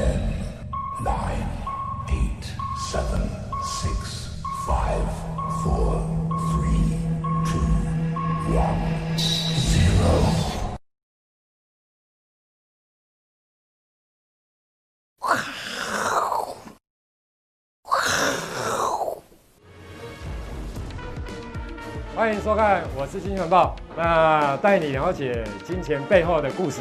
[0.00, 0.16] Ten,
[1.04, 1.46] nine,
[2.08, 2.44] eight,
[2.90, 3.20] seven,
[3.62, 5.04] six, five,
[5.62, 6.00] four,
[6.48, 6.96] three,
[7.44, 7.60] two,
[8.56, 8.80] one,
[9.58, 10.08] zero.
[22.16, 26.80] 欢迎收看，我是金钱报，那带你了解金钱背后的故事。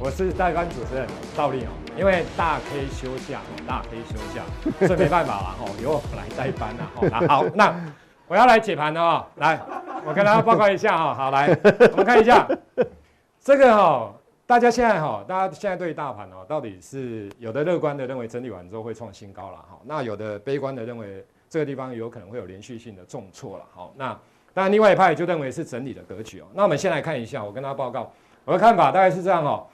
[0.00, 1.06] 我是代班主持人
[1.36, 1.68] 赵丽哦，
[2.00, 4.42] 因为大 K 休假，大 K 休假，
[4.88, 7.28] 所以没办法了哈，由我来代班了哈。
[7.28, 7.78] 好，那
[8.26, 9.60] 我要来解盘了哦，来，
[10.06, 11.12] 我跟大家报告一下哈。
[11.12, 11.48] 好，来，
[11.92, 12.48] 我们看一下
[13.38, 14.14] 这个哈，
[14.46, 23.64] 大家现在哈，大家现在对大盘哦，到底是有的乐观的认为整理完之后会创新高了哈，那有的悲观的认为这个地方有可能会有连续性的重挫了。
[23.74, 24.18] 好，那。
[24.52, 26.46] 当然，另外一派就认为是整理的格局哦。
[26.54, 28.10] 那我们先来看一下，我跟大家报告
[28.44, 29.64] 我的看法，大概是这样哦。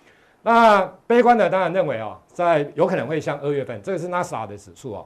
[0.46, 5.04] 那悲观的当然认为哦，在有可能会像二月份，这个是纳斯达的指数哦。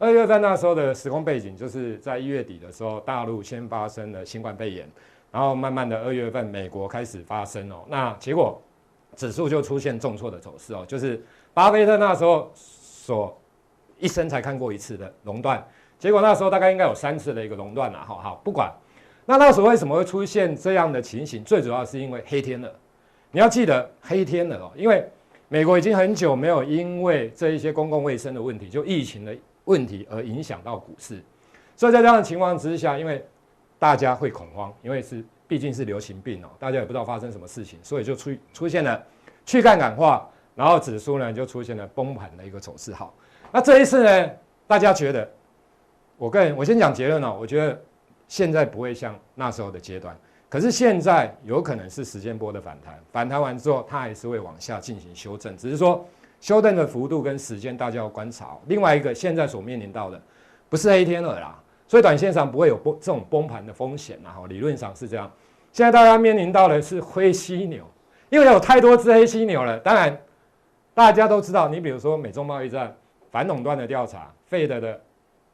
[0.00, 4.90] 二月份那时候的时空背景，就是在一月底的时候，大陆先发生了新冠肺炎，
[5.30, 7.84] 然后慢慢的二月份美国开始发生哦。
[7.86, 8.60] 那结果
[9.14, 11.22] 指数就出现重挫的走势哦，就是
[11.54, 13.32] 巴菲特那时候所
[13.96, 15.64] 一生才看过一次的熔断，
[16.00, 18.00] 结果那时候大概应该有三次的一个熔断了。
[18.04, 18.68] 好好，不管。
[19.24, 21.44] 那那时候为什么会出现这样的情形？
[21.44, 22.74] 最主要是因为黑天了。
[23.30, 25.08] 你要记得黑天鹅哦，因为
[25.48, 31.22] 美国已经很久没有因为这一些公共卫生的问题，就疫情的问题而影响到股市。
[31.76, 33.24] 所以在这样的情况之下，因为
[33.78, 39.02] 大家会恐慌，因为是毕竟是流行病哦，大家也不知道发生什么事情，所以就出出现了
[39.44, 42.92] 去杠杆化，然后指数呢就出现了崩盘的一个走势。
[42.92, 43.14] 好，
[43.52, 44.30] 那这一次呢，
[44.66, 45.30] 大家觉得，
[46.16, 47.80] 我个人我先讲结论哦，我觉得。
[48.28, 50.16] 现在不会像那时候的阶段，
[50.50, 56.04] 可是现在有可能是时间波的反弹，反弹完之后它还是会往下进行修正，只是说
[56.40, 58.58] 修正的幅度跟时间大家要观察。
[58.66, 60.20] 另外一个现在所面临到的
[60.68, 65.30] 不是黑天鹅啦，所以短线上不会有崩这种崩盘的风险然后，理论上是这样。
[65.72, 67.84] 现在大家面临到的是灰犀牛，
[68.28, 69.78] 因为有太多只黑犀牛了。
[69.78, 70.20] 当然
[70.92, 72.92] 大家都知道，你比如说美中贸易战、
[73.30, 75.00] 反垄断的调查、费德的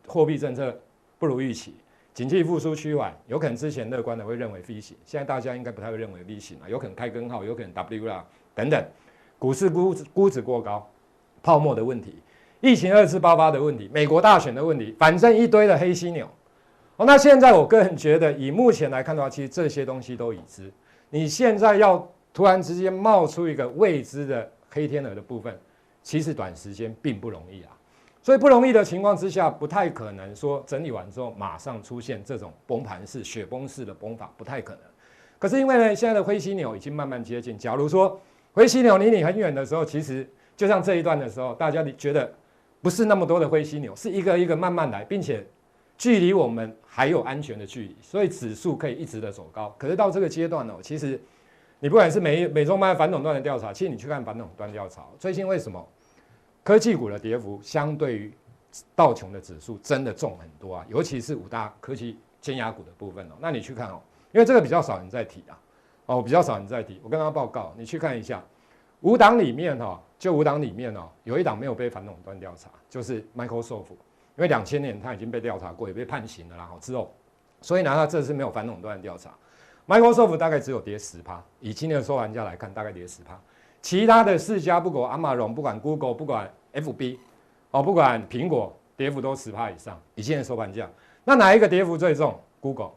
[0.06, 0.74] 货币政策
[1.18, 1.74] 不如预期。
[2.16, 8.82] 景气复苏趋缓，有可能之前乐观的会认为 V 型，现在大家应该不太会认为 V 型了，有可能开根号，有可能 W 啦等等。
[9.38, 10.90] 股市估值估值过高，
[11.42, 12.14] 泡沫的问题，
[12.62, 16.26] 疫情二次爆发的问题，美国大选的问题，反正一堆的黑犀牛。
[16.96, 20.72] 哦，那现在我个人觉得，以目前来看的话，其实这些东西都已知。
[21.10, 25.54] 你现在要突然之间冒出一个未知的黑天鹅的部分，
[26.02, 27.75] 其实短时间并不容易啊。
[28.26, 34.80] 所以不容易的情况之下，不太可能说整理完之后马上出现这种崩盘式、雪崩式的崩法，不太可能。
[35.38, 37.56] 可是因为呢，现在的灰犀牛已经慢慢接近。
[37.56, 38.20] 假如说
[38.52, 42.28] 灰犀牛离你很远的时候，其实就像这一段的时候，大家你觉得
[42.82, 45.46] 不是那么多的灰犀牛，是一个一个慢慢来，并且
[45.96, 49.72] 距离我们还有安全的距离，所以指数可以一直的走高。
[49.78, 51.20] 可是到这个阶段呢，其实
[51.78, 55.86] 你不管是美美中卖反垄断的调查，其实你去看反垄断调查，最近为什么？
[56.66, 58.32] 科技股的跌幅相对于
[58.96, 63.34] 道琼的指数真的重很多啊，尤其是五大科技尖牙股的部分哦。
[63.38, 64.00] 那你去看哦，
[64.32, 65.56] 因为这个比较少人在提啊，
[66.06, 67.00] 哦，比较少人在提。
[67.04, 68.42] 我跟大家报告，你去看一下
[69.02, 76.66] 五档里面哈，就五档里面哦，有一档没有被反垄断调查，就是 Microsoft，因为两千年它已经被调查过，也被判刑了啦。
[76.66, 77.14] 好之后，
[77.60, 79.32] 所以呢，它这次没有反垄断调查
[79.86, 83.40] ，Microsoft 大概只有跌十趴，以今天的收盘价来看，大概跌十趴。
[83.86, 87.18] 其他的四家，不管阿马逊，不管 Google，不管 FB，
[87.70, 90.90] 哦，不管苹果，跌幅都十趴以上，以现在收盘价。
[91.22, 92.90] 那哪一个跌幅最重？Google。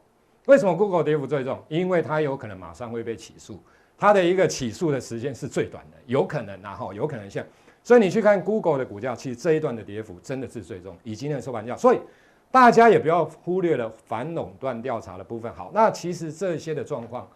[0.48, 1.60] 为什么 Google 跌幅最重？
[1.68, 3.62] 因为它有可能马上会被起诉，
[4.00, 7.46] 它的一个起诉的时间是最短的，有可能然后有可能像，
[7.84, 11.78] 所以你去看 Google 的股价，其实这一段的跌幅真的是最重，以今天的收盘价。
[11.78, 12.00] 所以
[12.50, 15.54] 大家也不要忽略了反垄断调查的部分。
[15.54, 17.30] 好，那其实这些的状况。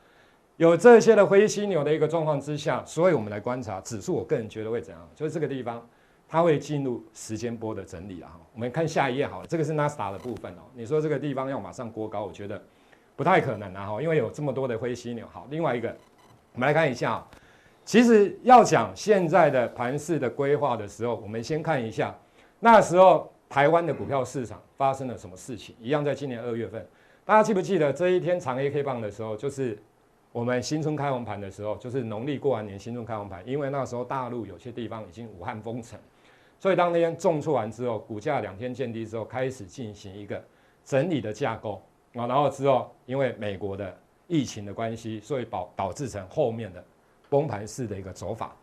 [0.58, 4.14] 有这些的灰犀牛的一个状况之下，所以我们来观察指数。
[4.14, 5.10] 我个人觉得会怎样？
[5.16, 5.84] 就是这个地方，
[6.28, 8.40] 它会进入时间波的整理了哈。
[8.54, 10.62] 我们看下一页好了，这个是纳斯达的部分哦。
[10.76, 12.62] 你说这个地方要马上过高，我觉得
[13.16, 15.26] 不太可能啊哈，因为有这么多的灰犀牛。
[15.34, 15.90] 好，另外一个，
[16.54, 17.26] 我们来看一下，
[17.84, 22.16] 其实要讲现在的盘势的规划的时候，我们先看一下
[22.60, 25.76] 那时候台湾的股票市场发生了什么事情。
[25.80, 26.88] 一样在今年二月份，
[27.26, 29.76] 大家记不记得这一天长黑 K 棒的时候，就是。
[30.34, 35.98] 我们新春开红盘的时候，就是农历过完年新春开红盘，因为那时候大陆有些地方已经武汉封城，
[36.60, 40.44] 所以当天重挫完之后，股价两天见低之后，开始进行一个
[40.84, 41.80] 整理的架构
[42.16, 43.96] 啊，然后之后因为美国的
[44.28, 46.84] 疫情的关系，所以导导致成后面的
[47.30, 48.56] 崩盘式的一个走法。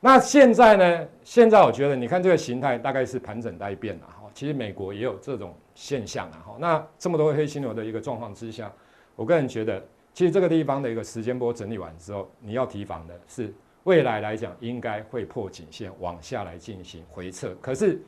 [0.00, 1.08] 那现在呢？
[1.22, 4.28] 现在我觉得，你看这个形态大概是盘整待变了哈。
[4.34, 6.56] 其实美国也有这种现象啊哈。
[6.58, 8.70] 那这么多黑犀牛的一个状况之下，
[9.14, 9.82] 我个人觉得，
[10.16, 13.52] 其实这个地方的一个时间波整理完之后，你要提防的是
[13.84, 17.54] 未来来讲应该会破颈线往下来进行回撤。
[17.60, 18.00] 可是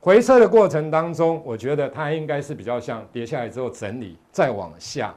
[0.00, 5.14] 回撤的过程当中，我觉得它应该是比较像跌下来之后整理，再往下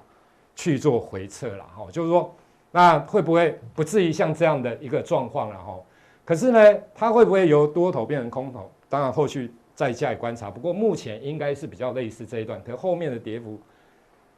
[0.54, 1.88] 去做回撤了哈。
[1.90, 2.36] 就是说，
[2.72, 5.80] 那会不会不至于像这样的一个状况了哈？
[6.26, 6.60] 可是呢，
[6.94, 8.70] 它会不会由多头变成空头？
[8.90, 10.52] 当然后续再加以观察。
[10.52, 13.58] 不过目前应该是比较类似这一段，可后面的跌幅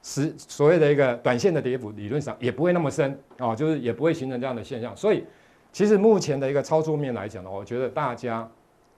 [0.07, 4.95] 是所谓的一个短线的跌幅，理论上也不会那么深哦，就是也不会形成这样的现象。
[4.95, 5.25] 所以
[5.71, 8.47] 其实目前的一个操作面来讲呢，我觉得大家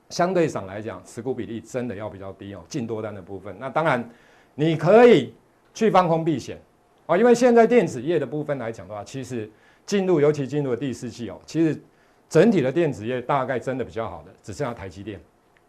[0.09, 3.56] 相对上来讲持股比例真的要比较低哦，进多单的部分。
[3.57, 4.07] 那当然
[4.56, 5.33] 你可以
[5.74, 6.59] 去放空避险
[7.06, 9.50] 啊，因为现在电子业的部分来讲的话，其实
[9.86, 11.81] 进入尤其进入了第四季哦，其实。
[12.30, 15.18] 整体的电子业大概真的比较好的，只剩下台积电，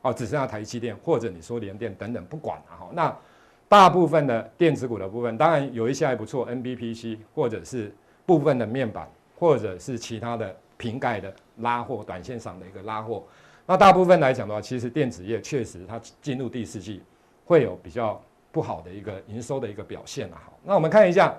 [0.03, 2.91] 哦，只剩下台积电，或者你说联电等等，不管了哈。
[2.93, 3.17] 那
[3.69, 7.95] 大部分的电子股的部分，当然有一些还不错，NBPC 或者是
[8.25, 13.23] 部分的面板，或者是其他的瓶盖的拉货，短线上的一个拉货。
[13.67, 17.03] 那大部分来讲的话，其实电子业确实它进入第四季
[17.45, 18.21] 会有比较
[18.51, 20.37] 不好的一个营收的一个表现了。
[20.37, 21.35] 好，那我们看一下，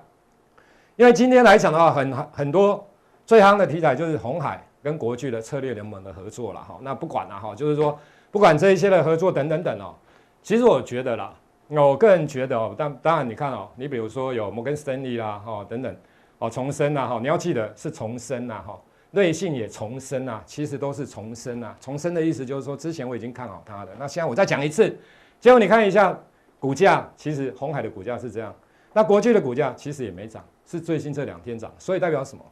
[0.95, 2.87] 因为今天来讲的话，很很多
[3.25, 4.63] 最夯的题材就是红海。
[4.81, 7.99] 跟国巨的策略联盟的合作了哈，那不管了哈，就是说
[8.31, 9.93] 不管这一些的合作等等等哦，
[10.41, 11.33] 其实我觉得啦，
[11.77, 15.95] 我个人觉得哦，当当然你看哦，你比如说有摩根士丹利啦哈等等
[16.39, 18.79] 哦，重生呐哈，你要记得是重生呐哈，
[19.11, 24.97] 瑞信也重生呐，其实都是重生呐，重生的意思就是说之前我已经看好它的，那现在我再讲一次，
[25.39, 26.17] 结果你看一下
[26.59, 28.53] 股价，其实红海的股价是这样，
[28.93, 32.43] 那国巨的股价其实也没涨，是最近这两天涨，所以代表什么？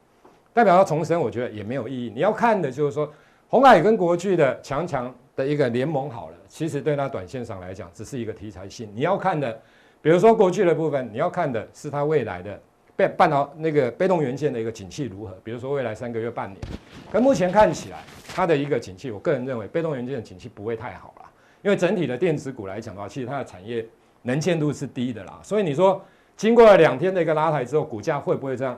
[0.54, 2.12] 代表要重生，我觉得也没有意义。
[2.14, 3.12] 你要看的就是说，
[3.48, 8.90] 红海跟国巨的强强的一个联盟好了，其实对它短线上来讲，只是一个题材性。
[8.94, 9.58] 你要看的，
[10.02, 12.60] 比如说国巨的部分，你要看的是它未来的
[12.96, 15.38] 被半导那个被动元件的一个景气如何。
[15.44, 16.60] 比如说未来三个月、半年，
[17.12, 21.30] 可目前看起来，它的一个景气，我个人认为被动元件的景气不会太好了，
[21.62, 23.86] 因为整体的电子股来讲的话，其实它的产业
[24.24, 25.40] 能见度是低的啦。
[25.44, 26.04] 所以你说
[26.36, 28.76] 经过了两天的一个拉抬之后，股价会不会这样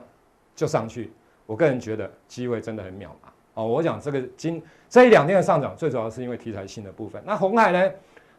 [0.54, 1.10] 就上去？
[1.46, 3.30] 我个人觉得机会真的很渺茫
[3.60, 3.66] 哦。
[3.66, 7.22] 我讲这个今这一两天的上涨，最主要是因为题材性的部分。
[7.24, 7.90] 那红海呢？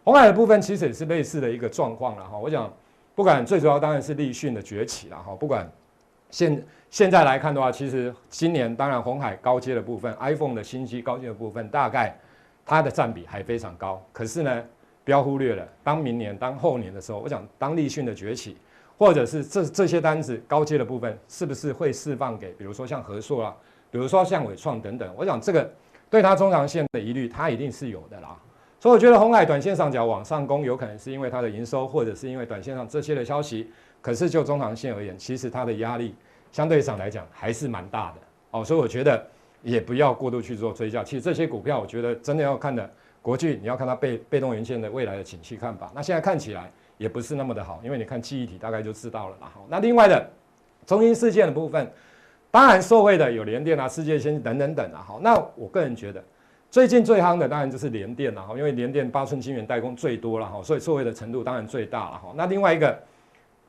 [0.03, 2.37] 红海的部分其实也是类似的一个状况了哈。
[2.37, 2.73] 我讲
[3.13, 5.35] 不管最主要当然是立讯的崛起了哈。
[5.35, 5.69] 不管
[6.29, 12.17] 现现在来看的话，其实今年当然红海高阶的部分，iPhone 的新机高阶的部分，大概
[12.65, 14.03] 它的占比还非常高。
[14.11, 14.63] 可是呢，
[15.05, 18.57] 不要忽略了，当明年、当后年的时候，我讲当立讯的崛起。
[18.97, 23.57] 或者是这这些单子高阶的部分，是不是会释放给，比如说像和硕啊，
[23.91, 25.13] 比如说像伟创等等？
[25.15, 25.71] 我想这个
[26.09, 28.35] 对它中长线的疑虑，它一定是有的啦。
[28.79, 33.69] 所以我觉得红海短线上角往上攻，有可能是因为它的营收，或者是因为短线上这些的消息。
[34.01, 36.15] 可是就中长线而言，其实它的压力
[36.51, 38.17] 相对上来讲还是蛮大的
[38.51, 38.65] 哦。
[38.65, 39.23] 所以我觉得
[39.61, 41.03] 也不要过度去做追加。
[41.03, 42.89] 其实这些股票，我觉得真的要看的
[43.21, 45.91] 国巨，你要看它被被动元件的未来的景气看法。
[45.93, 46.71] 那现在看起来。
[46.97, 49.51] 也不是那么的好，因为你看记忆体大概就知道了啦。
[49.51, 50.23] 好，那另外的
[50.85, 51.91] 中兴事件的部分，
[52.51, 55.01] 当然受惠的有联电啊、世界先进等等等啊。
[55.07, 56.21] 好，那我个人觉得
[56.69, 62.33] 最近最夯的当然就是联电了哈，因为联电八寸晶圆代工最多了哈，所以受惠的程度当然最大了哈。
[62.35, 62.97] 那另外一个，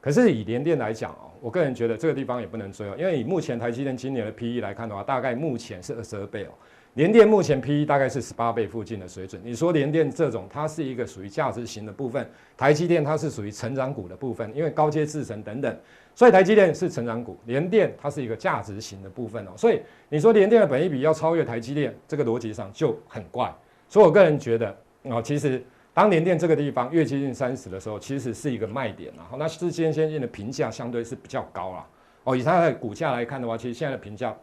[0.01, 6.51] 可是以联电来讲哦，我个人觉得这个地方也不能追哦，因为以目前台积电今年的 PE 来看的话，大概目前是二十二倍哦。
[6.95, 9.41] 联电目前 P/E 大概是十八倍附近的水准。
[9.43, 12.23] 你说联电这种，它是一个属于价值型的部分；
[12.55, 15.75] 台积电它是属于成长股的部分，因为高阶制程等等，
[16.15, 19.51] 所以台积电是成长股，联电它是一个价值型的部分哦。
[19.57, 23.53] 所以你说联电的本益比要超越台积电，这个逻辑上就很怪。
[23.89, 25.63] 所以我个人觉得哦，其实
[25.95, 31.87] 当联电这个地方越接近三十的时候，其实是一个卖点然后，那世界先进的评价相对是比较高了
[32.25, 32.37] 哦。
[32.37, 34.35] 以它的股价来看的话，其实现在的评价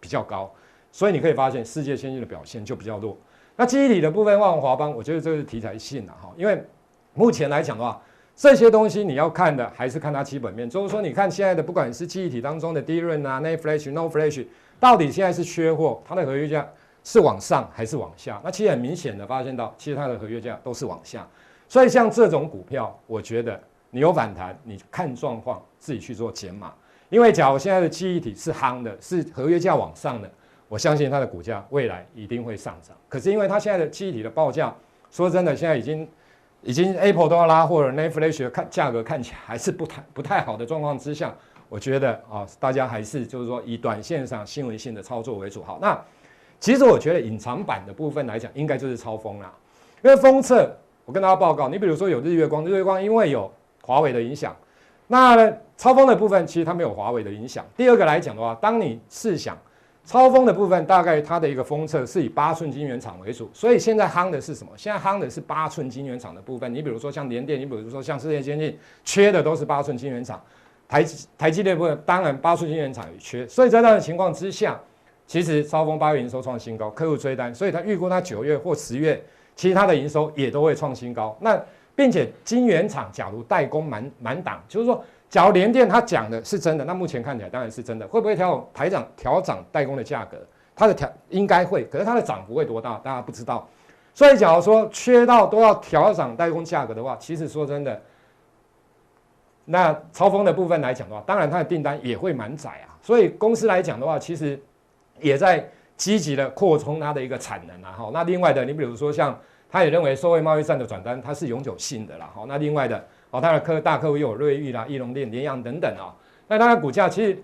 [0.00, 0.50] 比较高。
[0.90, 3.16] 所以你可以发现，世界先进的表现就比较弱。
[3.56, 6.32] 那记忆体的部分，万华邦，我觉得这个是题材性的哈。
[6.36, 6.62] 因为
[7.12, 8.00] 目前来讲的话，
[8.38, 10.70] 这些东西你要看的还是看它基本面。
[10.70, 14.46] 就是说，你看现在的不管是记忆体当中的 DRAM 啊、NAND Flash、NOR Flash，
[14.78, 16.64] 到底现在是缺货，它的合约价
[17.02, 18.40] 是往上还是往下？
[18.44, 21.26] 那其实很明显的发现到，其实它的合约价都是往下。
[21.66, 26.72] 所以像这种股票，我觉得你有反弹，你看状况自己去做减码。
[27.08, 30.30] 因为假如现在的记忆体是夯的，是合约价往上的。
[30.68, 34.72] 我相信它的股价未来一定会上涨，可是因为它现在的记忆体的报价，
[35.10, 36.06] 说真的，现在已经
[36.62, 41.34] 已经 Apple 都要拉货了，NAND Flash 的看价格看起来还是不太不太好的状况之下，
[41.68, 45.62] 我觉得啊，大家还是就是说以短线上新闻性的操作为主。
[45.62, 45.98] 好，那
[46.58, 49.52] 其实我觉得隐藏版的部分来讲，应该就是超风啦。
[50.02, 50.68] 因为封测，
[51.04, 53.50] 我跟大家报告，你比如说有日月光，日月光因为有
[53.82, 54.54] 华为的影响，
[55.06, 57.64] 那呢超风的部分其实它没有华为的影响。
[57.76, 59.56] 第二个来讲的话，当你试想
[60.08, 64.72] 超风的部分，大概它的一个封测是以八寸晶圆厂为主，所以现在夯的是什么？
[64.74, 66.74] 现在夯的是八寸晶圆厂的部分。
[66.74, 68.74] 你比如说像联电，你比如说像世界先进，
[69.04, 70.42] 缺的都是八寸晶圆厂。
[70.88, 71.04] 台
[71.36, 74.80] 台积电部分当然八寸晶圆厂也缺，所以在这样的情况之下，
[75.26, 79.22] 其实超风八月营收创新高，客户追单，所以他预估他九月或十月，
[79.54, 81.36] 其他的营收也都会创新高。
[81.42, 81.62] 那
[81.98, 88.06] 并且晶圆厂假如代工满满档，就是说，假如联电他讲的是真的，那目前看起来当然是真的。
[88.06, 90.38] 会不会调台涨调涨代工的价格？
[90.76, 93.00] 它的调应该会，可是它的涨幅会多大？
[93.02, 93.68] 大家不知道。
[94.14, 98.00] 所以假如说缺到都要调涨代工价格的话，其实说真的。
[99.64, 104.56] 那超风的部分来讲的话，当然它的订单也会满载啊，所以公司来讲的话，其实
[105.18, 107.92] 也在积极的扩充它的一个产能啊。
[107.96, 109.36] 好，那另外的，你比如说像，
[109.70, 112.30] 他也认为受惠贸易战的转单，它是永久性的啦。
[112.34, 116.14] 好，那另外的，哦，它的客大客户又有瑞昱啦、义隆电、联阳等等啊。
[116.46, 117.36] 那它的股价其实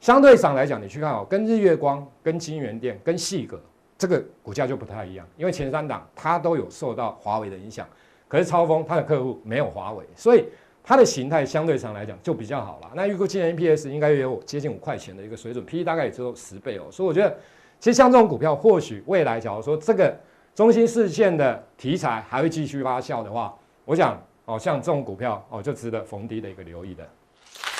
[0.00, 3.60] 相对上来讲，你去看哦，跟日月光、跟金源电、跟细格
[3.98, 7.86] 这个股价就不太一样，因为前三档它都有受到华为的影响，
[8.28, 10.44] 可是超丰它的客户没有华为，所以。
[10.84, 12.90] 它的形态相对上来讲就比较好了。
[12.92, 16.86] 那预估今年 EPS 应该有接近五块钱的一个水准，PE 大概也只有十倍哦。
[16.90, 17.32] 所以我觉得，
[17.78, 20.12] 其实像这种股票，或许未来假如说这个
[20.54, 23.54] 中兴四线的题材还会继续发酵的话，
[23.86, 27.02] 我想哦，像这种股票哦，就值得逢低的一个留意的。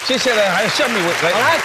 [0.07, 1.59] 接下来还有下面一位来，来，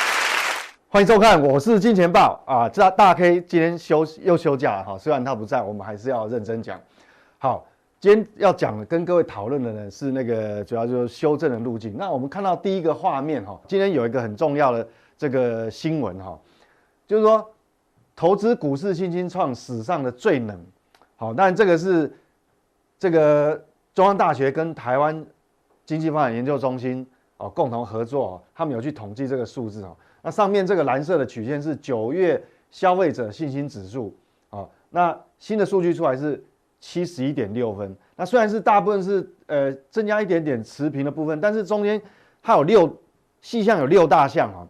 [0.90, 2.68] 欢迎收看，我是金钱豹啊。
[2.68, 6.80] 这大 K 今天休又休假了哈，虽然他不在，我们还是要认真讲。
[7.38, 7.66] 好。
[8.00, 11.98] 今天要讲的，跟各位讨论的呢是那个主要就是修正的路径。
[11.98, 14.88] 那我们看到第一个画面哈，今天有一个很重要的
[15.18, 16.38] 这个新闻哈，
[17.08, 17.44] 就是说
[18.16, 20.64] 投资股市新兴创史上的最冷。
[21.18, 22.10] 好，但这个是
[22.98, 23.62] 这个
[23.94, 25.26] 中央大学跟台湾
[25.86, 27.06] 经济发展研究中心
[27.36, 29.94] 哦共同合作，他们有去统计这个数字哦。
[30.22, 34.16] 那上面这个蓝色的曲线是九月消费者信心指数
[34.50, 36.42] 啊，那新的数据出来是。
[36.80, 42.00] 七十一点六分，那虽然是大部分是呃增加一点点持平的部分，但是中间
[42.44, 42.96] 它有六
[43.42, 44.62] 细项有六大项啊。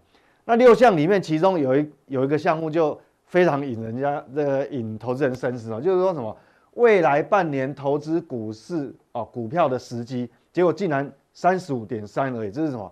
[0.45, 2.97] 那六项里面，其中有一有一个项目就
[3.27, 6.35] 非常引人家这个引投资人深思哦，就是说什么
[6.73, 12.91] 未来半年投资股市哦股票的时机，结果竟然三十五点三而已，这是什么？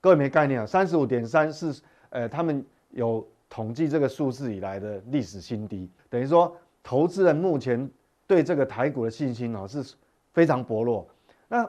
[0.00, 1.80] 各位没概念啊，三十五点三是
[2.10, 6.52] 呃他们有统计这个数字以来的历史新低，等于说
[6.82, 7.88] 投资人目前。
[8.28, 9.94] 对这个台股的信心哦是
[10.32, 11.06] 非常薄弱。
[11.46, 11.64] 那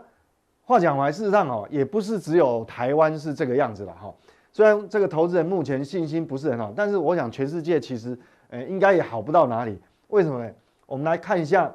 [0.63, 4.11] 话讲回来，事实上哦也不是只有台湾是这个样子了哈。
[4.57, 8.17] 虽然这个投资人目前信心不是很好，但是我想全世界其实
[8.49, 9.79] 呃应该也好不到哪里。
[10.07, 10.51] 为什么呢？
[10.87, 11.71] 我们来看一下，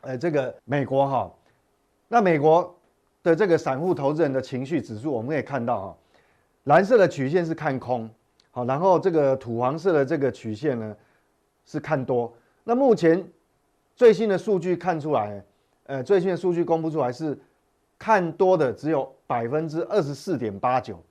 [0.00, 1.30] 呃这个美国哈，
[2.08, 2.74] 那美国
[3.22, 5.96] 的这个散户投资人的情绪指数，我们可以看到哈，
[6.64, 8.08] 蓝色的曲线是看空，
[8.52, 10.96] 好，然后这个土黄色的这个曲线呢
[11.66, 12.32] 是看多。
[12.64, 13.22] 那目前。
[13.96, 15.44] 最新的数据看出来，
[15.86, 17.36] 呃，最新的数据公布出来是
[17.98, 21.02] 看多的只有百分之二十四点八九，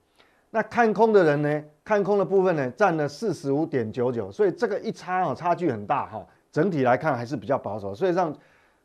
[0.50, 1.64] 那看空的人呢？
[1.84, 6.26] 看空的部分呢，占了四十五点九九，所以这个一差哦，差距很大哈。
[6.52, 8.34] 整体来看还是比较保守，所以让，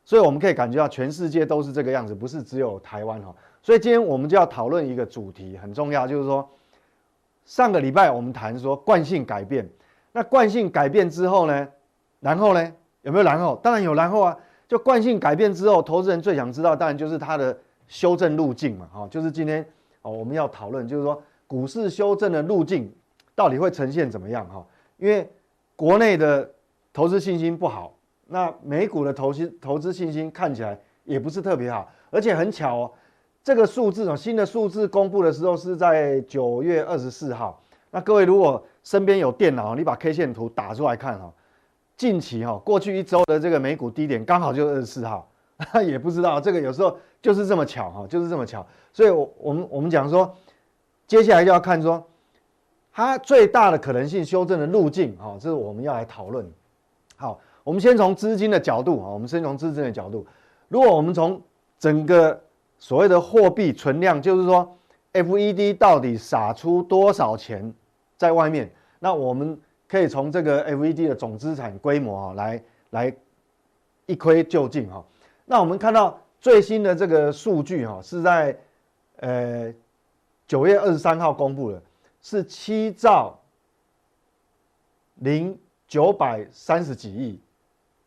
[0.04, 3.34] 所以我们可以感觉到全世界都是这个样子，不是只有台湾哈。
[3.62, 6.48] 所以今天我们就要讨论一个主题，很重要，就是说
[7.44, 9.68] 上个礼拜我们谈说惯性改变，
[10.12, 11.68] 那惯性改变之后呢，
[12.20, 12.72] 然后呢？
[13.02, 13.60] 有没有然后？
[13.62, 14.34] 当然有然后啊！
[14.66, 17.54] 就惯性改变之后，投资人最想知道，当然就是它的
[17.86, 19.62] 修正路径嘛，哈，就是今天
[20.00, 22.92] 哦我们要讨论，就是说股市修正的路径
[23.34, 24.64] 到底会呈现怎么样哈？
[24.96, 25.28] 因为
[25.76, 26.48] 国内的
[26.92, 27.94] 投资信心不好，
[28.26, 32.90] 那美股的投资投资信心看起来也不是特别好，而且很巧哦，
[33.42, 37.60] 这个数字哦，新的数字公布的时候是在九月二十四号。
[37.90, 41.32] 那各位如果身边有电脑，你把 K 线图打出来看哈。
[41.96, 45.28] 近期哈，过去一周的这个美股低点刚好就二十四号，
[45.86, 48.66] 也不知道这个有时候就是这么巧哈，就是这么巧。
[48.92, 50.34] 所以，我我们我们讲说，
[51.06, 52.04] 接下来就要看说，
[52.92, 56.44] 它最大的可能性修正的路径哈，这是我们要来讨论。
[57.16, 60.26] 好，我们先从资金的角度啊，我们先从资金的角度。
[60.68, 61.40] 如果我们从
[61.78, 62.40] 整个
[62.78, 64.76] 所谓的货币存量，就是说
[65.12, 67.72] ，FED 到底撒出多少钱
[68.16, 69.58] 在外面，那我们。
[69.86, 73.14] 可以从这个 FED 的总资产规模哈来来
[74.06, 75.04] 一窥究竟哈。
[75.44, 78.58] 那我们看到最新的这个数据哈是在
[79.18, 79.72] 呃
[80.46, 81.82] 九月二十三号公布的，
[82.20, 83.38] 是七兆
[85.16, 85.58] 零
[85.88, 87.40] 九百三十几亿，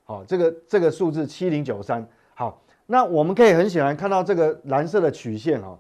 [0.06, 5.77] 好，这个这个数字七零九三，好，那我们可以很显然看到这个蓝色的曲线哦，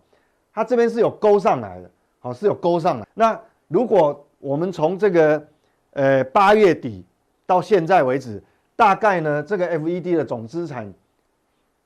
[0.53, 3.07] 它这边是有勾上来的，好，是有勾上来。
[3.13, 5.47] 那如果我们从这个
[5.91, 7.03] 呃八月底
[7.45, 8.41] 到现在为止，
[8.75, 10.91] 大概呢这个 FED 的总资产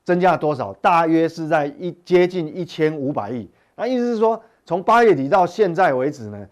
[0.03, 0.73] 增加了多少？
[0.73, 3.49] 大约是在一接近一千五百亿。
[3.75, 6.47] 那意思是说，从八月底到现在为止呢，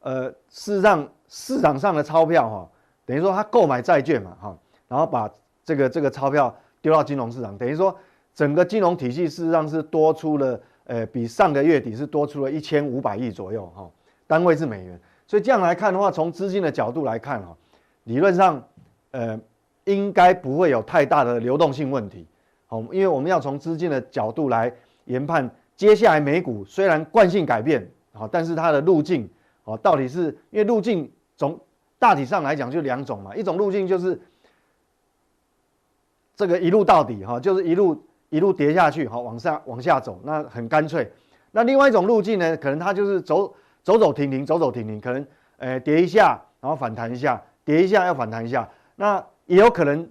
[0.00, 2.68] 呃，事实上市场上的钞票哈，
[3.06, 4.58] 等于说他购买债券嘛哈，
[4.88, 5.30] 然后把
[5.64, 7.96] 这个这个钞票丢到金融市场，等于说
[8.34, 13.88] 整个金融体系事实上是多出了，呃，比上个月底是多出了一千五百亿左右哈，
[14.26, 15.00] 单位是美元。
[15.26, 17.56] 所以这样来看的话，从资金的角度来看哈，
[18.02, 18.62] 理论上
[19.12, 19.40] 呃
[19.84, 22.26] 应该不会有太大的流动性问题，
[22.66, 24.70] 好，因为我们要从资金的角度来
[25.04, 25.48] 研判。
[25.76, 29.28] 接下来美股虽然惯性改变，好，但是它的路径，
[29.64, 31.58] 啊，到底是因为路径总
[31.98, 34.20] 大体上来讲就两种嘛，一种路径就是
[36.36, 38.00] 这个一路到底，哈，就是一路
[38.30, 41.10] 一路跌下去，好，往上往下走，那很干脆。
[41.50, 45.26] 那另外一种路径呢，可能它就是走走走停停，走走停停，可能
[45.56, 50.08] 呃跌一下，然后反弹一下，跌一下要反弹一下，那也有可能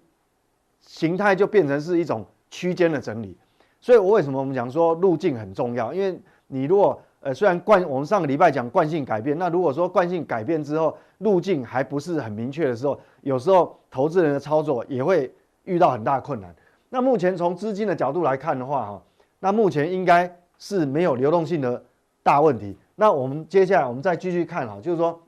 [0.82, 3.38] 形态就变成是一种区间的整理。
[3.84, 5.94] 所以，我为什么我们讲说路径很重要？
[5.94, 15.30] 因为你如果呃，虽然惯我们上个礼拜讲惯性改变，那如果说惯性改变之后路径还不是很明确的时候，有时候投资人的操作也会
[15.66, 16.56] 遇到很大困难。
[16.88, 19.04] 那目前从资金的角度来看的话，哈，
[19.42, 21.84] 那目前应该是没有流动性的
[22.24, 22.78] 大问题。
[22.96, 25.22] 那我们接下来我们再继续看哈，就是说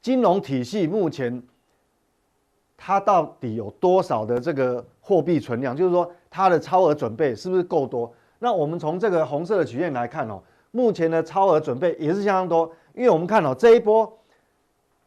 [0.00, 1.42] 金融体系目前
[2.76, 5.76] 它到底有多少的这个货币存量？
[5.76, 6.08] 就是说。
[6.30, 8.10] 它的超额准备是不是够多？
[8.38, 12.72] 那我们从这个红色的曲线来看哦，目前的超额准备也是相当多。
[12.94, 14.10] 因为我们看哦，这一波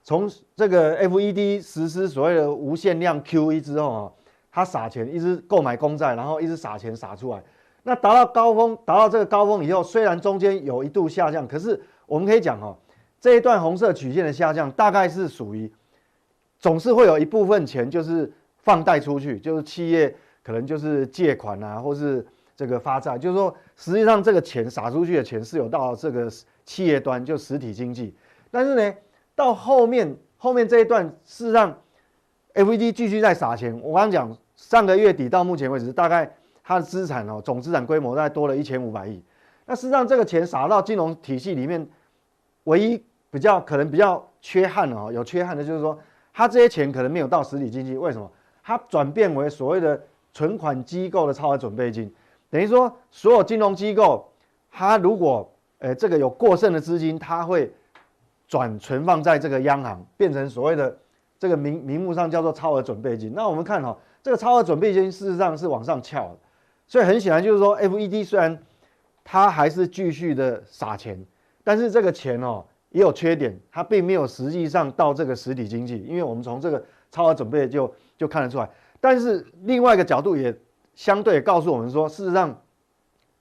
[0.03, 4.11] 从这个 FED 实施所谓的无限量 QE 之后啊，
[4.51, 7.41] 它撒钱一直购买公债，然后一直撒钱撒出来。
[7.83, 12.77] 那达到高峰，达到这个高峰以后，虽然中间有一度下降，可是我们可以讲哦，
[13.19, 15.71] 这一段红色曲线的下降大概是属于
[16.59, 20.15] 总是会有一部分钱就是放贷出去，就是企业。
[20.43, 22.25] 可能就是借款啊，或是
[22.55, 26.29] 这个发债，就是说，实际上这个钱撒出去的钱是有到这个
[26.65, 28.13] 企业端，就实体经济。
[28.51, 28.95] 但是呢，
[29.33, 31.75] 到后面后面这一段，事实上
[32.53, 33.73] ，FED 继续在撒钱。
[33.81, 36.29] 我刚刚讲，上个月底到目前为止，大概
[36.61, 39.23] 它的资产哦，总资产规模大概多了一千五百亿。
[39.65, 41.87] 那事实上，这个钱撒到金融体系里面，
[42.65, 43.01] 唯一
[43.31, 45.97] 比较可能比较缺憾哦，有缺憾的就是说，
[46.33, 47.97] 它这些钱可能没有到实体经济。
[47.97, 48.29] 为什么？
[48.61, 49.99] 它转变为所谓的。
[50.33, 52.11] 存款机构的超额准备金，
[52.49, 54.27] 等于说所有金融机构，
[54.71, 57.71] 它如果呃这个有过剩的资金，它会
[58.47, 60.97] 转存放在这个央行，变成所谓的
[61.37, 63.31] 这个名名目上叫做超额准备金。
[63.35, 66.35] 那我们看哈，这个超额准备金事实上是往上翘，
[66.87, 68.57] 所以很显然就是说，FED 虽然
[69.23, 71.23] 它还是继续的撒钱，
[71.63, 78.69] 但是这个钱哦也有缺点，它并没有实际上到这个实体经济，因为我们从这个超额准备就就看得出来。
[79.03, 80.57] 但是另外一个角度也
[80.95, 82.57] 相对告诉我们说，事实上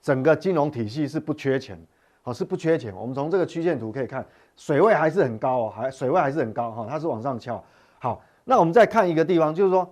[0.01, 1.81] 整个金融体系是不缺钱，
[2.21, 2.93] 好，是不缺钱。
[2.93, 7.63] 我们从这个曲线图可以看，水位还是很高哦，还水位还是很高哈，它是往上翘。
[8.01, 9.89] 好，那我们再看一个地方，就是说，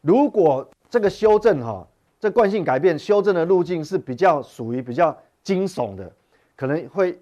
[0.00, 1.86] 如果这个修正哈，
[2.18, 6.10] 这惯性改变修正的路径是比较属于比较惊悚的，
[6.56, 7.20] 可能会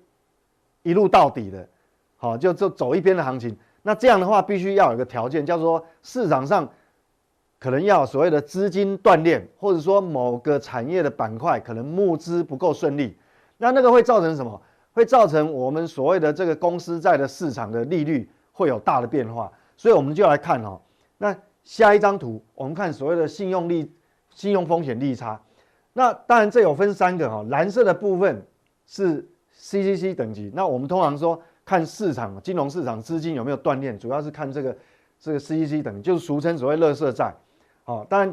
[0.84, 1.68] 一路到底的，
[2.18, 3.58] 好，就就走一边的行情。
[3.82, 6.68] 那这样的话，必须要有个条件，叫做市场上。
[7.60, 13.16] 可能要所谓的资金断裂，或者说某个产业的板块可能募资不够顺利，
[13.58, 14.60] 那那个会造成什么？
[14.92, 19.52] 会造成我们所谓的这个公司债的市场的利率会有大的变化。
[19.76, 20.80] 所以我们就来看哦，
[21.18, 23.92] 那下一张图，我们看所谓的信用利、
[24.34, 25.40] 信用风险利差。
[25.92, 28.42] 那当然这有分三个哈，蓝色的部分
[28.86, 30.50] 是 CCC 等级。
[30.54, 34.76] 那我们通常说看市场金融市场资金有没有断裂，主要是看这个
[35.20, 37.34] 这个 CCC 等级，就是俗称所谓垃圾债。
[37.90, 38.32] 哦，当然，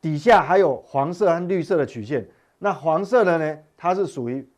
[0.00, 2.26] 底下还有黄色和绿色的曲线。
[2.58, 4.48] 那黄色的呢，它是属于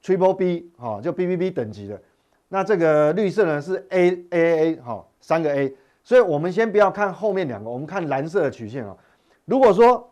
[0.00, 2.00] Triple B，哈，就 BBB 等级的。
[2.48, 5.74] 那这个绿色呢是 A A A，哈，三个 A。
[6.04, 8.96] 所以我们先不要看后面两个，我们看蓝色的曲线啊。
[9.44, 10.08] 如果说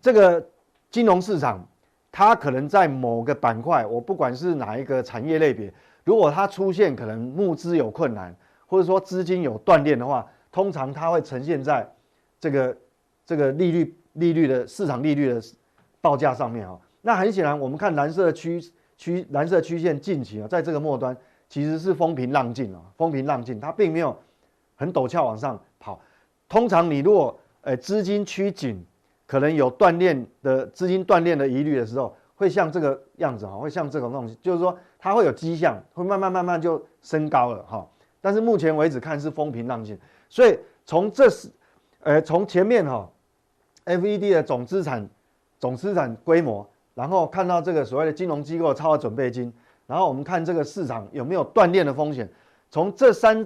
[0.00, 0.48] 这个
[0.88, 1.66] 金融市场
[2.12, 5.72] 它可能在某个板块，我不管是哪一个产业类别，
[6.04, 8.32] 如果它出现可能募资有困难，
[8.66, 11.84] 或者说资金有断裂的话，通常它会呈现在。
[12.40, 12.76] 这个
[13.24, 15.42] 这个利率利率的市场利率的
[16.00, 18.62] 报价上面啊，那很显然，我们看蓝色区
[18.96, 21.16] 区蓝色曲线近期啊，在这个末端
[21.48, 24.16] 其实是风平浪静啊，风平浪静，它并没有
[24.74, 26.00] 很陡峭往上跑。
[26.48, 28.84] 通常你如果呃资金趋紧，
[29.26, 37.86] 可能有断链的资金断链的疑虑的时候，会像这个样子哈，会像这种东西，就是说它会有迹象，会慢慢慢慢就升高了哈。
[38.20, 41.50] 但是目前为止看是风平浪静，所以从这是
[42.06, 43.10] 呃从前面哈
[43.84, 45.08] ，FED 的总资产
[45.58, 46.64] 总资产规模，
[46.94, 49.52] 然后看到这个所谓的金融机构超额准备金，
[49.88, 52.28] 然后我们看这个市场有没有断链的风险。
[52.70, 53.44] 从这三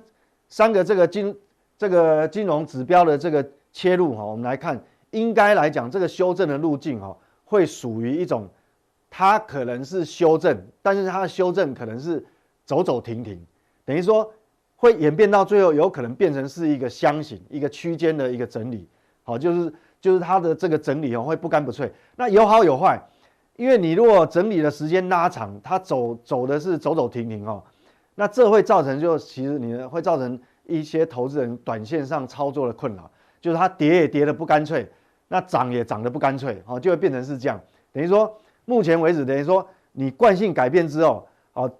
[0.50, 1.34] 三个这个金
[1.78, 3.42] 这个金融指标的这个
[3.72, 4.78] 切入哈，我们来看，
[5.12, 8.46] 应该来讲这个修正的路径哈，会属于一种，
[9.08, 12.22] 它可能是修正，但是它的修正可能是
[12.66, 13.42] 走走停停，
[13.86, 14.30] 等于说
[14.80, 18.88] 会演变到最后有可能变成是一个箱型，一个区间的一个整理，
[19.22, 22.98] 好，就是就是它的这个整理哦会不干不脆，那有好有坏，
[23.56, 27.62] 因为你如果整理的时间拉长，它走走的是走走停停哦。
[28.14, 34.90] 那这会造成，就其实你会造成一些投资人短线上操作的困扰，就是它跌也跌得不干脆，
[35.28, 37.60] 那涨也涨得不干脆，哦，就会变成是这样。
[37.92, 41.70] 等于说，目前为止，等于说你惯性改变之后，哦，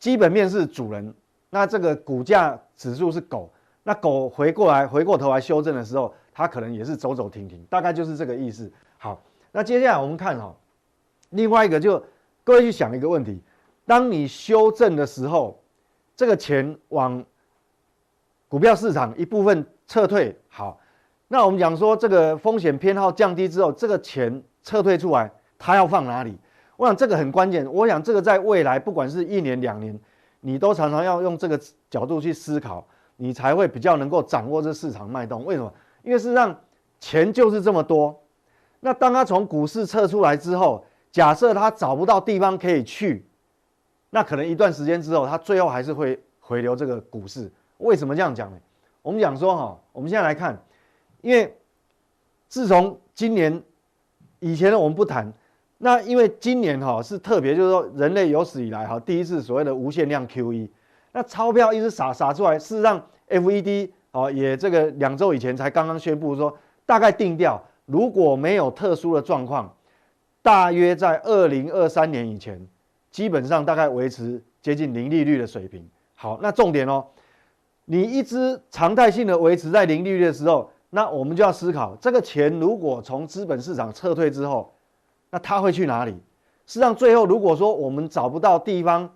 [0.00, 1.14] 基本面是主人，
[1.50, 3.50] 那这个股价指数是狗，
[3.82, 8.70] 那狗回过来回过头来修正的时候，它可能也是走走停停，大概就是这个意思。
[8.98, 10.54] 好，那接下来我们看哈，
[11.30, 12.02] 另外一个就
[12.44, 13.40] 各位去想一个问题。
[13.86, 15.62] 当你修正的时候，
[16.16, 17.24] 这个钱往
[18.48, 20.80] 股票市场一部分撤退，好，
[21.28, 26.36] 那我们讲说这个风险偏好降低之后，这个钱撤退出来，它要放哪里？
[26.76, 27.64] 我想这个很关键。
[27.72, 29.98] 我想这个在未来不管是一年两年，
[30.40, 35.44] 你都常常要用这个角度去思考，你才会比较能够掌握这市场脉动。
[35.44, 35.72] 为什么？
[36.02, 36.56] 因为事实上
[37.00, 38.16] 钱就是这么多，
[38.80, 43.26] 那当它从股市撤出来之后，假设它找不到地方可以去。
[44.10, 47.50] 那可能一段时间之后，它最后还是会回流这个股市。
[47.78, 48.56] 为什么这样讲呢？
[49.02, 50.56] 我们讲说哈，我们现在来看，
[51.22, 51.56] 因为
[52.48, 53.62] 自从今年
[54.38, 55.32] 以前呢，我们不谈。
[55.78, 60.68] 那因为今年哈是特别，就是说人类有史以来哈第一次所谓的无限量 QE，
[61.12, 62.58] 那钞票一直撒撒出来。
[62.58, 69.74] 事实上，FED 啊也这个两周以前才刚刚宣布说，大概定调，如果没有特殊的状况，
[70.42, 72.66] 大约在二零二三年以前。
[73.08, 75.82] 基本上大概维持接近零利率的水平。
[76.16, 77.02] 好，那重点哦，
[77.86, 84.70] 你一直常态性的维持在零利率的时候，那我们就要思考，这个钱如果从资本市场撤退之后，
[85.36, 86.12] 那它会去哪里？
[86.66, 89.06] 实际上，最后如果说我们找不到地方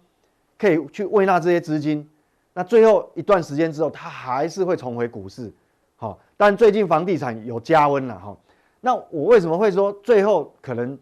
[0.59, 2.07] 可以去喂纳这些资金，
[2.53, 5.51] 那最后一段时间之后，它还是会重回股市。
[5.97, 8.37] 好，但最近房地产有加温了哈。
[8.83, 10.99] 那我为什么会说最后可能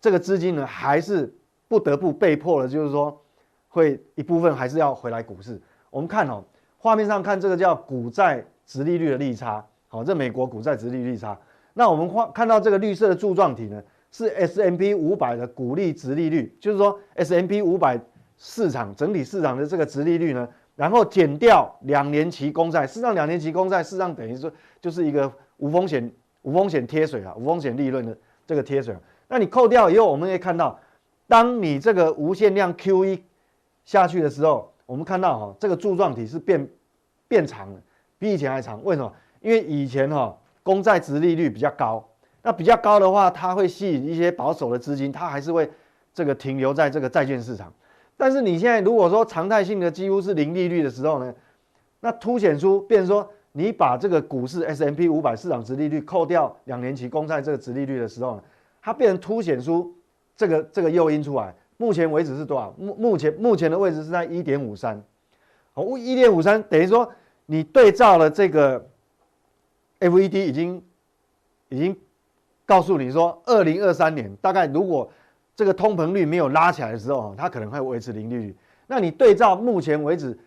[0.00, 1.34] 这个资金呢还是？
[1.68, 3.20] 不得不被迫的，就是说，
[3.66, 5.60] 会一部分还是要回来股市。
[5.90, 6.44] 我们看哦，
[6.78, 11.36] 画面上看这个叫股债殖利率的利差，好，这美国股债殖利率差。
[11.74, 13.82] 那我们画看到这个绿色的柱状体呢，
[14.16, 18.00] 是 S M P 五百的股利值利率，就是说 S M P 五百
[18.38, 24.50] 市场整体市场的这个值利率呢，然后减掉两年期公债，事实上两年期公债事实上等于说
[24.80, 28.96] 就是一个无风险无风险贴水啊，无风险利润的这个贴水。
[29.28, 30.80] 那你扣掉以后，我们可以看到。
[31.28, 33.20] 当你这个无限量 QE
[33.84, 36.66] 下去的时候，我们看到哈，这个柱状体是变
[37.28, 37.80] 变长了，
[38.18, 38.82] 比以前还长。
[38.82, 39.12] 为什么？
[39.40, 42.08] 因为以前哈公债值利率比较高，
[42.46, 45.68] 那比较高的话，它会吸引一些保守的资金，它还是会
[46.14, 47.72] 这个停留在这个债券市场。
[48.16, 51.34] 但是你现在如果说常态性的几乎是零利率的时候呢，
[51.98, 58.42] 那凸显出，变成说你把这个股市 S M P 五百市场值利率扣掉两年期公债这个值利率的时候呢，
[58.80, 59.92] 它变成凸显出。
[60.36, 62.70] 这个这个诱因出来，目前为止是多少？
[62.76, 65.02] 目目前目前的位置是在一点五三，
[65.72, 67.10] 哦，一点五三等于说
[67.46, 68.86] 你对照了这个
[69.98, 70.84] FED 已经
[71.70, 71.96] 已经
[72.66, 75.10] 告诉你说，二零二三年大概如果
[75.54, 78.54] 这个通膨率没有拉起来的时候，它可能会维持零利率。
[78.86, 80.38] 那你对照目前为止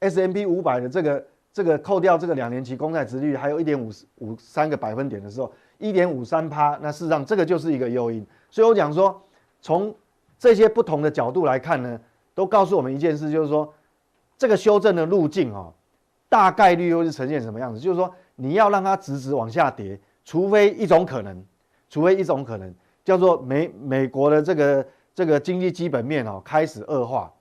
[0.00, 8.26] S M P 五百的这个这个扣掉这个两年期公债殖利率还有一点五五三个百分点的时候，一点五三趴，那事实上这个就是一个诱因。
[8.50, 9.22] 所以我讲说。
[9.60, 9.92] 从
[10.38, 12.00] 这些不同的角度来看呢，
[12.32, 13.74] 都告诉我们一件事，就是说，
[14.38, 15.74] 这个修正的路径哦，
[16.28, 17.80] 大概率又是呈现什么样子？
[17.80, 21.44] 就是说，你要让它直直往下跌，除非一种可能，
[21.88, 22.74] 除非一种可能
[23.04, 27.32] 叫做美美国的这个这个经济基本面哦开始恶化。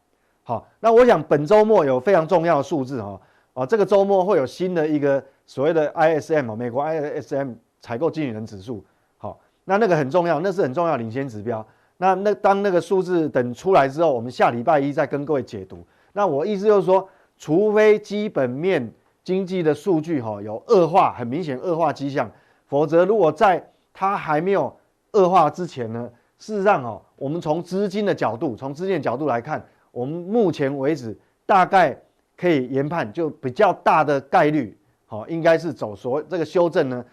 [0.43, 3.19] 好，那我想本周末有非常重要的数字哈，
[3.53, 8.83] 啊，这个周末会有新的一个所谓的 ISM 美国 ISM 采购经理人指数。
[9.17, 11.65] 好，那那个很重要，那是很重要领先指标。
[11.97, 15.85] 那那当那个数字等出来之后，我们下礼拜一再跟各位解读。
[16.13, 18.89] 那我意思就是说，除非基本面
[19.23, 22.31] 经济的数据哈有恶化，很明显恶化迹象，
[22.67, 23.67] 否则如果在
[23.99, 24.71] 它还没有
[25.13, 26.07] 恶化之前呢，
[26.37, 31.99] 事实上哦，我们从资金的角度，从资金的角度来看，我们目前为止大概
[32.37, 37.03] 可以研判，就比较大的概率，好，应该是走所谓这个修正呢。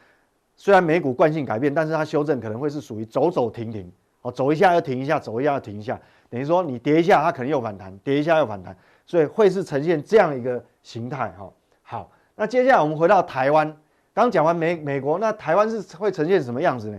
[0.57, 11.51] 虽然美股惯性改变，但是它修正可能会是属于走走停停，哦，走一下又停一下，走一下又停一下，等于说你跌一下，它可能又反弹，跌一下又反弹，所以会是呈现这样一个形态，哈。
[11.81, 13.75] 好，那接下来我们回到台湾，
[14.15, 16.99] 刚讲完美美国，那台湾是会呈现什么样子呢？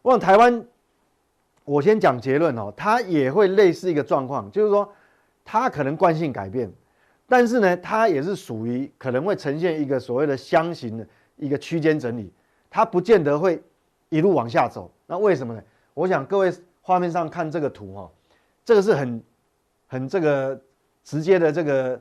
[0.00, 0.64] 我想台湾，
[1.64, 4.90] 我先讲结论哦，它也会类似一个状况，就是说
[5.44, 6.72] 它可能惯性改变，
[7.28, 11.06] 但是呢，它也是属于可能会呈现一个所谓的箱型的
[11.36, 12.32] 一个区间整理。
[12.70, 13.62] 它不见得会
[14.08, 15.62] 一路往下走，那为什么呢？
[15.92, 18.10] 我想各位画面上看这个图哈，
[18.64, 19.22] 这个是很
[19.86, 20.58] 很这个
[21.04, 22.00] 直接的这个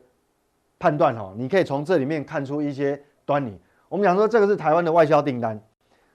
[0.79, 3.60] 判断哈，你可以从这里面看出一些端倪。
[3.89, 5.60] 我们讲说这个是台湾的外销订单，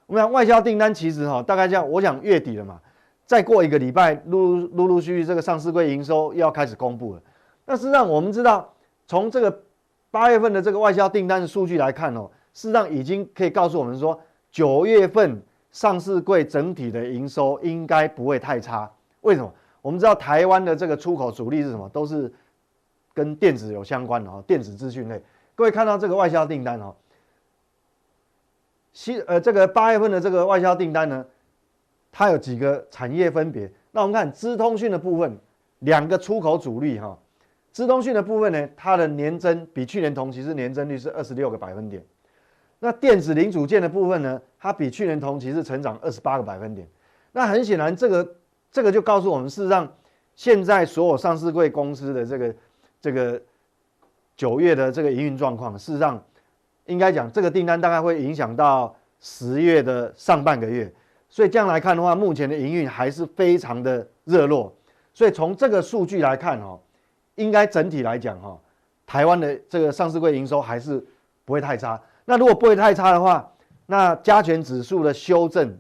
[0.06, 2.80] 我们讲外销订单其实哈，大概这样，我想月底了嘛，
[3.26, 7.22] 再过一个礼拜，陆陆陆陆续续这个上市柜营收又要开始公布了。
[7.64, 8.72] 那事实上我们知道，
[9.06, 9.62] 从这个
[10.11, 14.18] 八月份的这个外销订单的数据来看哦，事实上已经可以告诉我们说。
[14.52, 18.87] 九月份上市柜整体的营收应该不会太差，
[19.22, 19.50] 为什么？
[19.80, 21.88] 我们知道台湾的这个出口主力是什么？
[21.88, 22.30] 都是
[23.14, 25.18] 跟电子有相关的哦，电子资讯类。
[25.54, 26.94] 各位看到这个外销订单哦，
[28.92, 31.24] 西呃这个八月份的这个外销订单呢，
[32.11, 33.70] 它有几个产业分别。
[33.90, 35.38] 那我们看资通讯的部分，
[35.81, 37.18] 两个出口主力哈，
[37.72, 42.05] 资通讯的部分呢，它的年增比去年同期是年增率是二十六个百分点。
[42.78, 46.88] 那电子零组件的部分呢，它比去年同期是成长二十八个百分点。
[47.33, 48.37] 那很显然，这个
[48.70, 49.90] 这个就告诉我们，事实上
[50.35, 52.55] 现在所有上市柜公司的这个
[53.00, 53.40] 这个
[54.37, 56.22] 九月的这个营运状况，事实上
[56.92, 60.92] 应该讲，这个订单大概会影响到十月的上半个月。
[61.31, 64.70] 所以这样来看的话，目前的营运还是非常的热络。
[65.14, 66.78] 所以从这个数据来看，哈，
[67.37, 68.61] 应该整体来讲，哈，
[69.07, 71.02] 台湾的这个上市柜营收还是
[71.46, 71.98] 不会太差。
[72.26, 73.50] 那如果不会太差的话，
[73.87, 75.74] 那加权指数的修正，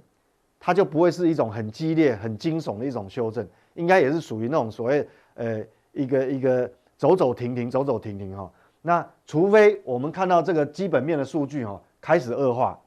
[0.58, 8.50] 它就不会是一种很激烈、很惊悚的一种修正，应该也是属于那种所谓呃一个一个走走停停、走走停停哈。
[8.82, 12.78] 那除非我们看到这个基本面的数据哈开始恶化，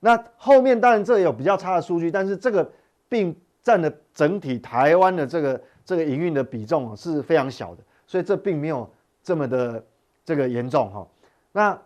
[0.00, 2.70] 那后面当然这有比较差的数据，但是这个
[3.08, 8.88] 并占的整体台湾的这个这个营运的比重是非常小的，所以这并没有
[9.22, 9.84] 这么的
[10.24, 11.06] 这个严重哈。
[11.52, 11.78] 那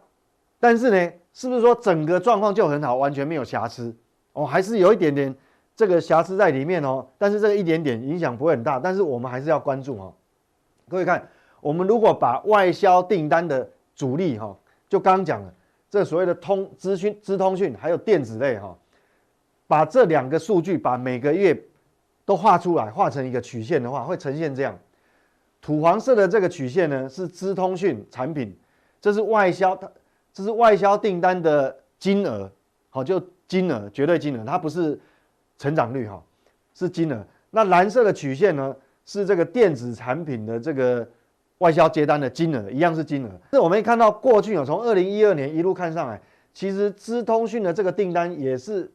[0.60, 3.94] 但是呢，是不是说整个状况就很好，完全没有瑕疵？
[4.32, 5.34] 哦，还是有一点点
[5.74, 7.06] 这个瑕疵在里面哦。
[7.18, 10.14] 但是这个一点点影响不会很大，但是我们还是要关注哦。
[10.88, 11.28] 各位看，
[11.66, 14.56] 我们如果把外销订单的主力哈，
[14.88, 15.52] 就刚刚讲了，
[15.90, 18.78] 这所谓的通资讯、资通讯还有电子类哈，
[19.66, 21.60] 把这两个数据把每个月
[22.24, 24.78] 都画出来，画成一个曲线的话，会呈现这样。
[25.60, 28.56] 土黄色的这个曲线呢，是资通讯产品，
[29.00, 29.90] 这是外销它。
[30.32, 32.48] 这是外销订单的金额，
[32.90, 34.96] 好，就金额，绝对金额，它不是
[35.58, 36.22] 成长率哈，
[36.74, 37.26] 是金额。
[37.50, 41.08] 那蓝色的曲线呢，是这个电子产品的这个
[41.58, 43.30] 外销接单的金额，一样是金额。
[43.50, 46.20] 是我们看到过去有，从二零一二年一路看上来，
[46.52, 48.90] 其实资通讯的这个订单也是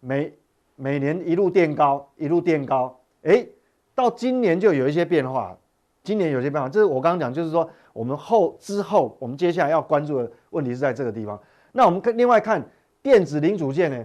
[0.00, 0.32] 每
[0.76, 3.48] 每年一路垫高，一路垫高，诶，
[3.94, 5.56] 到今年就有一些变化。
[6.02, 11.36] 今年有些变化，这是我刚刚讲，就是说我们后之后，我们接下来要关注的问题是在这个地方。
[11.72, 12.64] 那我们看另外看
[13.02, 13.96] 电子零组件呢，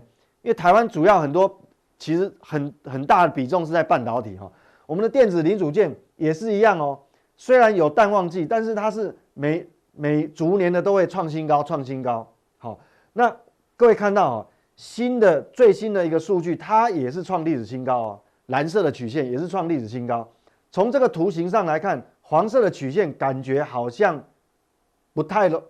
[0.41, 1.61] 因为台湾主要很多
[1.99, 4.51] 其实很很大的比重是在半导体哈，
[4.87, 6.97] 我们的电子零组件也是一样哦。
[7.41, 12.31] 虽然有淡旺季，但是它是每每逐年的都会创新高，创新高。
[12.59, 12.79] 好，
[13.13, 13.35] 那
[13.75, 20.29] 各位看到哦，新的最新的一个数据，它也是创历史新高哦，蓝色的曲线也是创历史新高。
[20.69, 24.23] 从这个图形上来看，黄色的曲线感觉好像
[25.11, 25.63] 不太容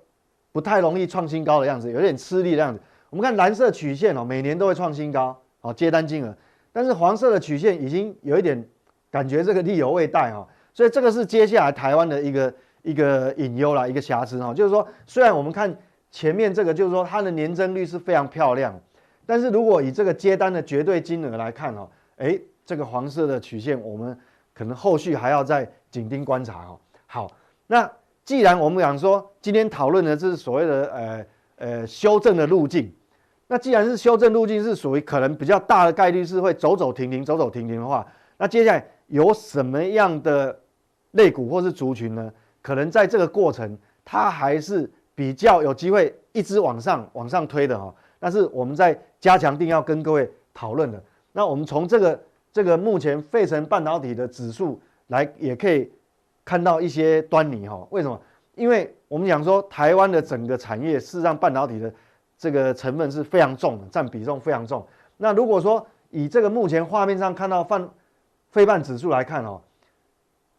[0.51, 2.81] 不太容易创新高的样子，有点吃力的样子。
[3.09, 6.35] 我们看蓝色曲线哦，每年都会创新高，好，接单金额。
[6.73, 8.61] 但是黄色的曲线已经有一点
[9.09, 12.53] 感觉这个力有未逮哈，所以这个是接下来台湾的一个
[12.83, 15.75] 一个隐忧啦，一个瑕疵哈，就是说虽然我们看
[16.11, 18.79] 前面这个就是说它的年增率是非常漂亮，
[19.25, 24.17] 但是如果以这个接单的绝对金额来看哦，诶，这个黄色的曲线我们。
[24.53, 26.77] 可能后续还要再紧盯观察哦。
[27.07, 27.31] 好，
[27.67, 27.89] 那
[28.25, 32.93] 既然我们讲说今天讨论的这是所谓的呃呃修正的路径，
[33.47, 38.05] 那既然是修正路径是属于可能比较大的概率是会走走停停走走停停的话，
[38.37, 40.57] 那接下来有什么样的
[41.11, 42.31] 类股或是族群呢？
[42.61, 47.93] 可能在这个过程它还是比较有机会一直往上往上推的哈。
[48.19, 51.03] 但是我们在加强定要跟各位讨论的。
[51.33, 52.19] 那我们从这个
[52.53, 55.91] 这个目前费城半导体的指数来，也可以
[56.45, 57.85] 看到一些端倪哈。
[57.89, 58.19] 为什么？
[58.55, 61.93] 因为我们讲说台湾的整个产业，事实上半导体的
[62.37, 64.85] 这个成分是非常重的，占比重非常重。
[65.17, 67.89] 那如果说以这个目前画面上看到泛
[68.51, 69.61] 费半指数来看哦，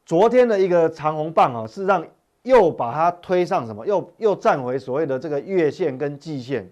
[0.04, 2.04] 昨天的一个长红棒啊，事实上
[2.42, 3.86] 又把它推上什么？
[3.86, 6.68] 又又站回所谓的这个月线跟季线，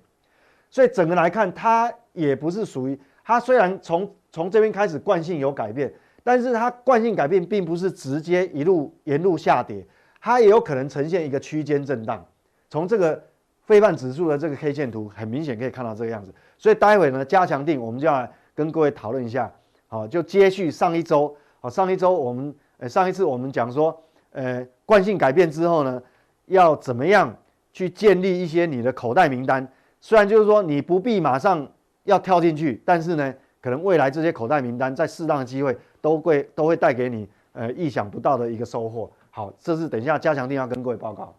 [0.71, 5.93] 所以整个来看，它也不是属于它虽然从从这边开始惯性有改变，
[6.25, 9.87] 但是它惯性改变并不是直接一路沿路下跌，
[10.21, 12.25] 它也有可能呈现一个区间震荡。
[12.71, 13.23] 从这个
[13.63, 16.35] 费半指数的这个 K 线图，很明显可以看到这个样子。
[16.57, 19.53] 所以待会呢，加强定我们就要跟各位讨论一下。
[19.91, 24.01] 好，就接续上一周，好，上一周我们，呃，上一次我们讲说，
[24.31, 26.01] 呃，惯性改变之后呢，
[26.47, 27.37] 要怎么样
[27.73, 29.67] 去建立一些你的口袋名单？
[30.01, 31.69] 虽然就是说你不必马上
[32.05, 39.11] 要跳进去，但是呢，可能未来这些口袋名单在适当的机会都会都会带给你呃意想不到的一个收获。
[39.33, 41.35] 好，这是等一下加强定要跟各位报告。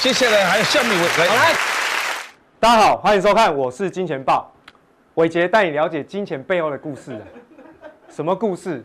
[0.00, 1.54] 接下来还有下面一位来，来，
[2.58, 4.50] 大家好，欢迎收看，我是金钱爆。
[5.20, 7.14] 伟杰带你了解金钱背后的故事。
[8.08, 8.82] 什么故事？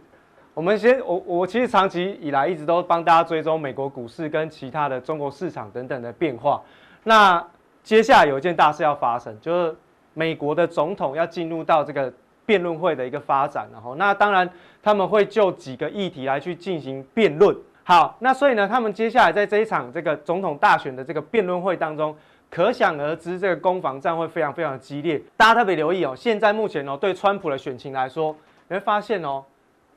[0.54, 6.62] 我们先，我我其实长期以来一直都帮大家追踪美国股市跟其他的中国市场等等的变化。
[7.06, 7.42] 那
[7.84, 9.74] 接下来有一件大事要发生，就是
[10.14, 12.12] 美国的总统要进入到这个
[12.46, 13.70] 辩论会的一个发展。
[13.72, 14.50] 然后，那当然
[14.84, 17.56] 他们会就几个议题来去进行辩论。
[17.86, 22.14] 好，那所以呢，他们接下来在这一场这个总统大选的这个辩论会当中。
[22.56, 25.22] 可想而知，这个攻防战会非常非常的激烈。
[25.36, 28.34] 大家特别留意哦，现在目前哦，对川普的选情来说，
[28.70, 29.44] 你会发现哦，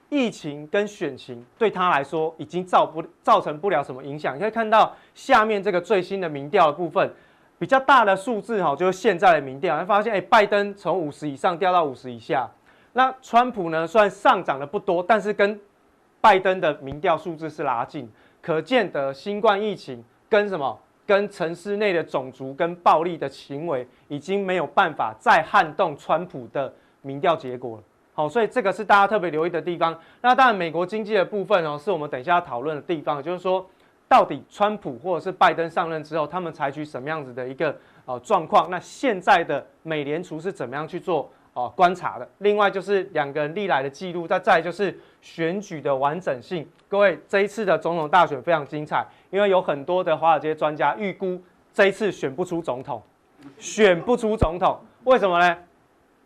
[0.09, 4.35] 疫情跟选情对他来说已经造不造成不了什么影响。
[4.35, 7.09] 你可以看到下面这个最新的民调的部分，
[7.61, 12.51] 比较大的数字哈，就是现在的民调，你会发现哎，拜登从五十以上掉到五十以下，
[12.93, 15.61] 那川普呢，虽然上涨的不多，但是跟
[16.21, 18.11] 拜登的民调数字是拉近，
[18.43, 20.77] 可见的新冠疫情跟什么？
[21.09, 27.83] 跟城市内的种族跟暴力的行为已经没有办法再撼动川普的民调结果了。
[28.13, 29.99] 好，所以这个是大家特别留意的地方。
[30.21, 33.67] 那当然，美国经济的部分哦，是我们等一下要讨论的地方，就是说，
[34.07, 38.69] 到底川普或者是拜登上任之后，他们采取什么样子的一个呃状况？
[38.69, 41.31] 那现在的美联储是怎么样去做？
[41.55, 42.29] 哦，观察的。
[42.39, 46.65] 另外就是两个人历来的记录，再再就是选举的完整性。
[46.87, 51.41] 各位，这一次的总统大选非常精彩，因为有很多的华尔街专家预估
[51.73, 53.03] 这一次选不出总统，
[53.59, 55.57] 选不出总统，为什么呢？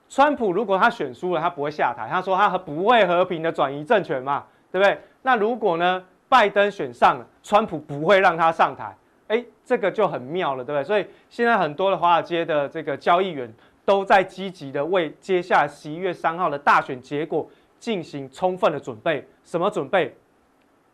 [0.09, 4.99] 川普如果他选输了，他不会下台，他说他不会和平的转移政权嘛，对不对？
[5.23, 8.95] 那如果呢，拜登选上了，川普不会让他上台，
[9.29, 10.85] 诶，这个就很妙了，对不对？
[10.85, 13.53] 所以现在很多的华尔街的这个交易员。
[13.85, 17.45] 都在积极的为接下来十一月三号的大选结果
[17.81, 19.27] 进行充分的准备。
[19.43, 20.17] 什么准备？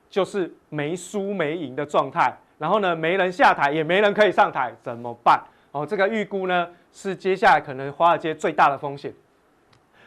[0.08, 2.36] 就是没输没赢的状态。
[2.58, 5.42] 然后呢，没人下台，也没人可以上台，怎么办？
[5.72, 9.12] 哦，这个预估呢是接下来可能华尔街最大的风险。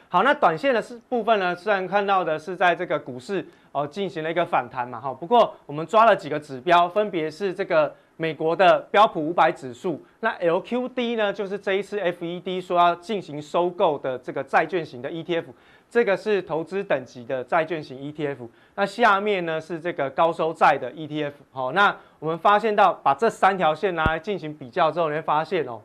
[0.10, 7.94] 好，那短线的是部分呢，虽然看到的是在这个股市哦进行了一个反弹嘛，哈，不过我们抓了几个指标，分别是这个。
[8.18, 15.46] 美国的标普五百指数，那 LQD 呢，就是这一次 FED 说要进行收购的这个债券型的 ETF，
[15.92, 18.48] 这个是投资等级的债券型 ETF。
[18.76, 21.34] 那下面呢是这个高收债的 ETF。
[21.52, 25.82] 好，那我们发现到把这三条线拿来进行比较之后，你会发现哦，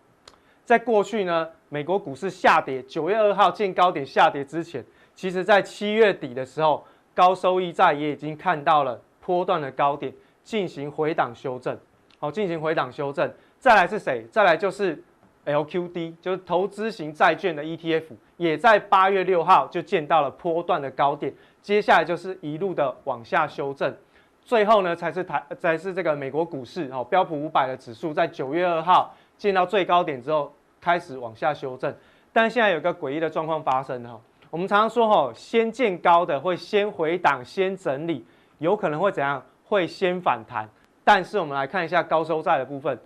[0.64, 4.84] 在过去呢，美国股市下跌，九月二号见高点下跌之前，
[5.16, 10.14] 其实在七月底的时候，高收益债也已经看到了波段的高点，
[10.44, 11.76] 进行回档修正。
[12.20, 13.28] 好，进行回档修正。
[13.58, 14.24] 再来是谁？
[14.30, 15.02] 再来就是
[15.46, 18.04] LQD，就是投资型债券的 ETF，
[18.36, 21.32] 也在八月六号就见到了波段的高点。
[21.62, 23.96] 接下来就是一路的往下修正，
[24.42, 31.94] 最后呢才是台，才是这个美国股市哦，标普五百的指数在九月二号见到最高点之后开始往下修正。
[32.32, 34.20] 但现在有个诡异的状况发生哈，
[34.50, 38.24] 我们常常说哈，先见高的会先回档，先整理，
[38.58, 39.42] 有可能会怎样？
[39.64, 40.68] 会先反弹。
[41.02, 42.96] 但是我们来看一下高收债的部分，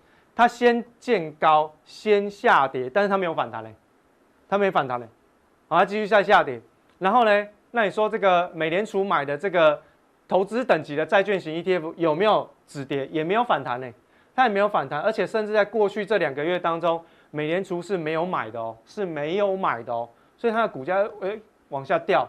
[0.41, 3.74] 它先见高，先下跌，但是它没有反弹嘞，
[4.49, 5.07] 它没反弹嘞，
[5.68, 6.59] 好，它继续再下跌。
[6.99, 9.78] 然后呢，那你说这个美联储买的这个
[10.26, 13.07] 投资等级的债券型 ETF 有没有止跌？
[13.09, 13.93] 也没有反弹嘞，
[14.34, 21.38] 它也没有反弹，而且甚至在过去这两个月当中，美联储是没有买的哦，是没有买的哦，所以它的股价诶
[21.68, 22.26] 往下掉。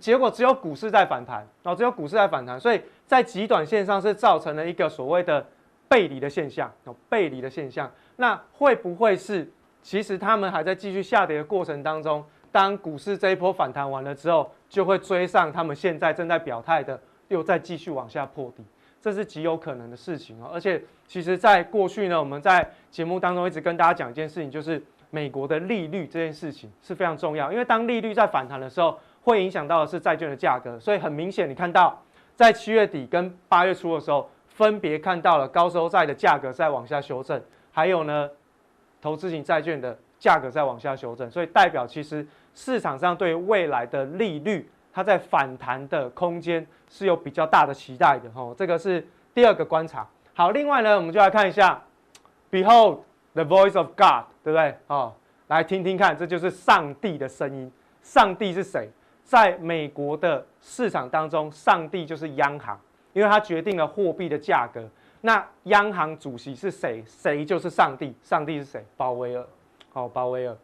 [0.00, 5.44] 结果只有股市在反弹，然后只有股市在反弹，所以在极短线上是造成了一个所谓的
[5.88, 7.90] 背离的现象，有背离的现象。
[8.16, 9.50] 那会不会是
[9.82, 12.24] 其实他们还在继续下跌的过程当中？
[12.50, 18.64] 当股市这一波反弹完了之后，就会追上他们现在正在表态的，又再继续往下破底，
[19.02, 20.50] 这是极有可能的事情哦。
[20.52, 30.80] 而且，其实，在过去呢，我们在节目当中一直跟大家讲一件事情，就是美国的利率这件事情是非常重要，因为当利率在反弹的时候，会影响到的是债券的价格。
[30.80, 32.02] 所以很明显，你看到
[32.34, 34.28] 在七月底跟八月初的时候，
[34.58, 37.40] 分别看到了高收债的价格在往下修正，
[37.72, 38.28] 还有呢，
[39.00, 39.96] 投资型债券的。
[40.20, 48.52] 价格在往下修正，所以代表其实市场上对未来的利率，它在反弹的空间是有比较大的期待的吼。
[48.52, 50.04] 这个是第二个观察。
[50.34, 51.80] 好，另外呢，我们就来看一下
[52.50, 52.98] ，Behold
[53.34, 54.76] the voice of God，对不对？
[54.88, 55.14] 哦，
[55.46, 57.70] 来听听看，这就是上帝的声音。
[58.02, 58.90] 上帝是谁？
[59.22, 62.76] 在美国的市场当中，上帝就是央行，
[63.18, 64.88] 因为它决定了货币的价格。
[65.22, 67.02] 那央行主席是谁？
[67.04, 68.14] 谁就是上帝。
[68.22, 68.86] 上帝是谁？
[68.96, 69.44] 鲍威尔。
[69.92, 70.56] 好，鲍威尔。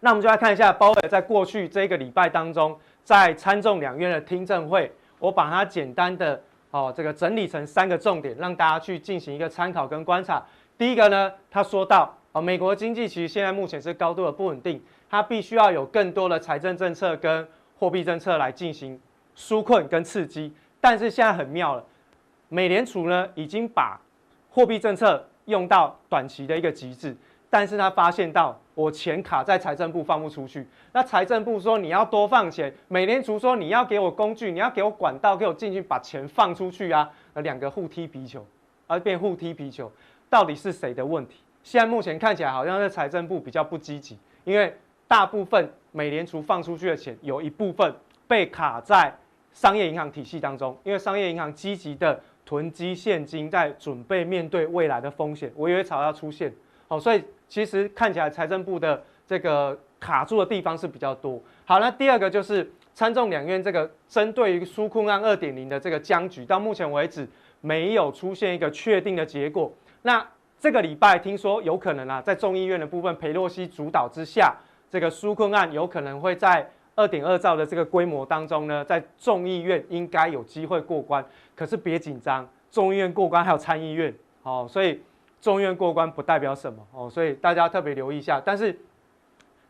[0.00, 4.90] 那我们就来看一下鲍威尔在过去这个礼拜当中，在参众两院的听证会，
[5.20, 6.42] 我把它简单的
[6.72, 10.44] 哦这个整理成三个重点，让大家去进行一个参考跟观察。
[10.76, 17.46] 第一个呢，他说到哦，美国经济其实现在目前是高度的不稳定，它必须要有更多的财政政策跟
[17.78, 19.00] 货币政策来进行
[19.36, 20.52] 纾困跟刺激。
[20.84, 21.82] 但是现在很妙了，
[22.50, 23.98] 美联储呢已经把
[24.50, 27.16] 货币政策用到短期的一个极致。
[27.48, 38.46] 但是他发现到我钱卡在财政部放不出去，那财政部说你要多放钱，美联储说你要给我工具，你要给我管道，给我进去把钱放出去啊，那两个互踢皮球，
[38.86, 39.90] 而变互踢皮球，
[40.28, 41.36] 到底是谁的问题？
[41.62, 44.76] 现在目前看起来好像是财政部比较不积极，因为
[45.08, 47.94] 大部分美联储放出去的钱有一部分
[48.28, 49.10] 被卡在
[49.54, 56.52] 商业银行体系当中，因为商业银行积极的囤积现金，在准备面对未来的风险，违约潮要出现，
[56.86, 57.24] 好，所以。
[57.46, 61.40] 其实看起来财政部的这个卡住的地方是比较多。
[61.66, 67.28] 好，那第二个就是参众两院这个针对于纾困案二点零的这个僵局，到目前为止
[67.60, 69.72] 没有出现一个确定的结果。
[70.02, 70.26] 那
[70.58, 74.56] 这个礼拜听说有可能啊，在众议院的部分，裴洛西主导之下，
[74.90, 81.24] 这个纾困案有可能会在二点二兆的这个规模当中呢，在众议院应该有机会过关。
[81.54, 85.02] 可是别紧张，众议院过关还有参议院，哦，所以。
[85.40, 88.40] 众议院过关不代表什么哦，所以大家特别留意一下。
[88.42, 88.74] 但是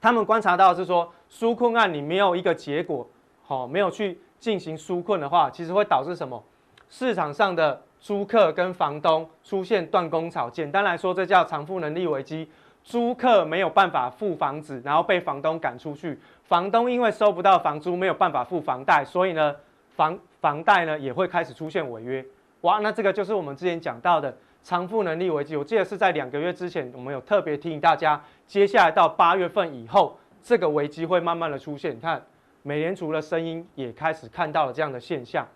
[0.00, 3.04] 他们观察到是说，纾困案你没有一个结果，
[3.42, 6.40] 好，没有去进行纾困的话，其实会导致什么？
[6.88, 10.48] 市场上的租客跟房东出现断供潮。
[10.48, 12.48] 简单来说，这叫偿付能力危机。
[12.84, 16.16] 租客没有办法付房子，然后被房东赶出去。
[16.44, 19.56] 房东因为收不到房租，没有办法付房贷，所以呢，
[19.96, 22.24] 房房贷呢也会开始出现违约。
[22.60, 24.32] 哇，那这个就是我们之前讲到的。
[24.66, 31.94] 偿付能力危机，我记得是在两个月之前，我们有特别提醒大家，接下来到八月份以后，这个危机会慢慢的出现。
[31.94, 32.22] 你看，
[32.62, 35.46] 美联储的声音也开始看到了这样的现象。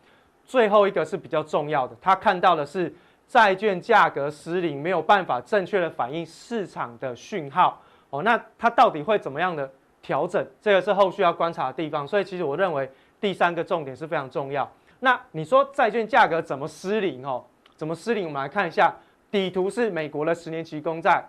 [0.45, 2.95] 最后一个是比较重要的，他看到的是
[3.29, 7.81] 债券价格失灵，没有办法正确的反映市场的讯号。
[8.09, 9.71] 哦，那它到底会怎么样的
[10.01, 10.45] 调整？
[10.63, 12.09] 这个是后续要观察的地方。
[12.09, 14.67] 所以其实我认为第三个重点是非常重要。
[15.01, 17.23] 那你说债券价格怎么失灵？
[17.25, 17.45] 哦？
[17.77, 18.25] 怎么失灵？
[18.25, 18.93] 我们来看一下
[19.31, 21.23] 底图，是美国的十年期公债，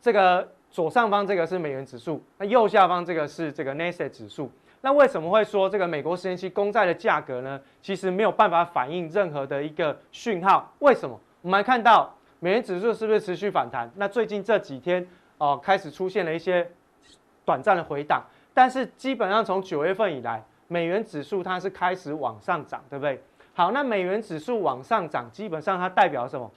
[0.00, 4.50] 这个左上方这个是美元指数，那右下方这个是这个 n a s a 指数。
[4.80, 7.60] 那为什么会说这个美国十年期公债的价格呢？
[7.82, 10.72] 其实没有办法反映任何的一个讯号。
[10.78, 11.20] 为什么？
[11.46, 13.88] 我们来看到美元指数是不是持续反弹？
[13.94, 15.06] 那最近这几天
[15.38, 16.68] 哦，开始出现了一些
[17.44, 18.20] 短暂的回档，
[18.52, 23.22] 但是基本上从九月份以来，美元指数它是开始往上涨，对不对？
[23.54, 26.50] 好，那美元指数往上涨，基本上它代表什么？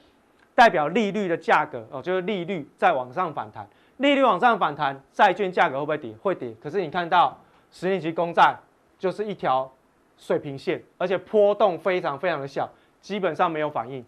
[0.56, 3.70] 代表利率的价格哦，就是利率在往上反弹。
[3.98, 6.16] 利率往上反弹，债券价格会不会跌？
[6.20, 6.52] 会跌。
[6.60, 7.38] 可是你看到
[7.70, 8.58] 十年期公债
[8.98, 9.72] 就是一条
[10.18, 12.68] 水平线，而且波动非常非常的小，
[13.00, 14.04] 基本上没有反应。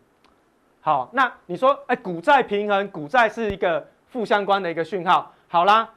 [0.82, 5.32] 好，那你说，哎，股债平衡，股债是一个负相关的一个讯号。
[5.47, 5.89] 好啦，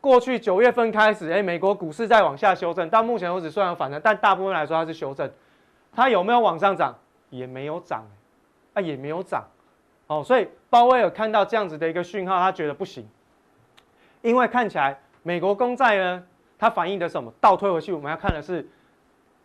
[0.00, 5.30] 过去九月份开始，哎，美国股市在往下修正，到目前为止虽然有反弹，但大部分来说它是修正。
[5.92, 6.94] 它有没有往上涨？
[7.30, 8.04] 也没有涨，
[8.74, 9.42] 啊，也没有涨，
[10.06, 13.08] 哦，所以鲍威尔看到这样子的一个讯号，他觉得不行，
[14.20, 16.22] 因为看起来美国公债呢，
[16.58, 17.32] 它反映的什么？
[17.40, 18.68] 倒推回去，我们要看的是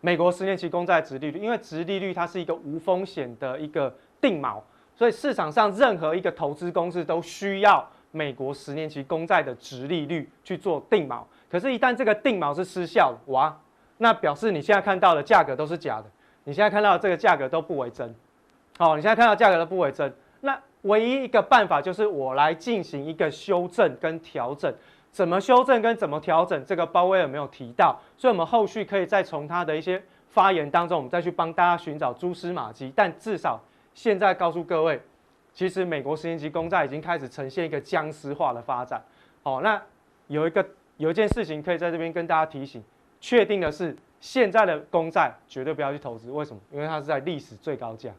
[0.02, 4.60] 美国十年期公债殖利率，因为殖利率它是一个无风险的一个定锚，
[4.98, 11.22] 所以市场上任何一个投资公司都需要美国十年期公债的殖利率去做定锚。
[11.50, 13.56] 可是，一旦这个定锚是失效了，哇，
[13.98, 16.06] 那表示你现在看到的价格都是假的。
[16.44, 18.16] 你现在看到这个价格都不为真，
[18.78, 24.74] 好，你现在看到价格都不为真，那唯一一个办法就是我来进行一个修正跟调整。
[25.12, 32.94] 怎么修正跟怎么调整，这个鲍威尔没有提到，所以我们后续可以再从他的一些发言当中，我们再去帮大家寻找蛛丝马迹。
[32.96, 33.60] 但至少
[33.98, 35.02] 现在告诉各位，
[35.52, 39.04] 其实美国十年期公债已经开始呈现一个僵尸化的发展。
[39.42, 39.82] 好，那
[40.28, 40.64] 有一个
[40.98, 42.84] 有一件事情可以在这边跟大家提醒，
[43.20, 46.62] 确定的是现在的公债绝对不要去投资，为什么？
[46.72, 48.12] 因为它是在历史最高价，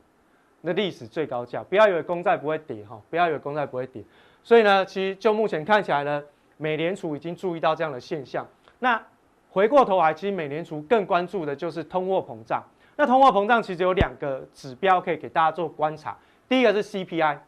[0.62, 4.02] 那历史最高价，不要以为公债不会跌哈，不要以为公债不会跌。
[4.42, 6.20] 所以呢，其实就目前看起来呢。
[6.60, 8.44] 美联储已经注意到这样的现象。
[8.80, 9.00] 那
[9.48, 12.60] 回过头来，其实美联储更关注的就是通货膨胀。
[13.00, 16.18] 那通货膨胀其实有两个指标可以给大家做观察。
[16.48, 17.38] 第一个是 CPI，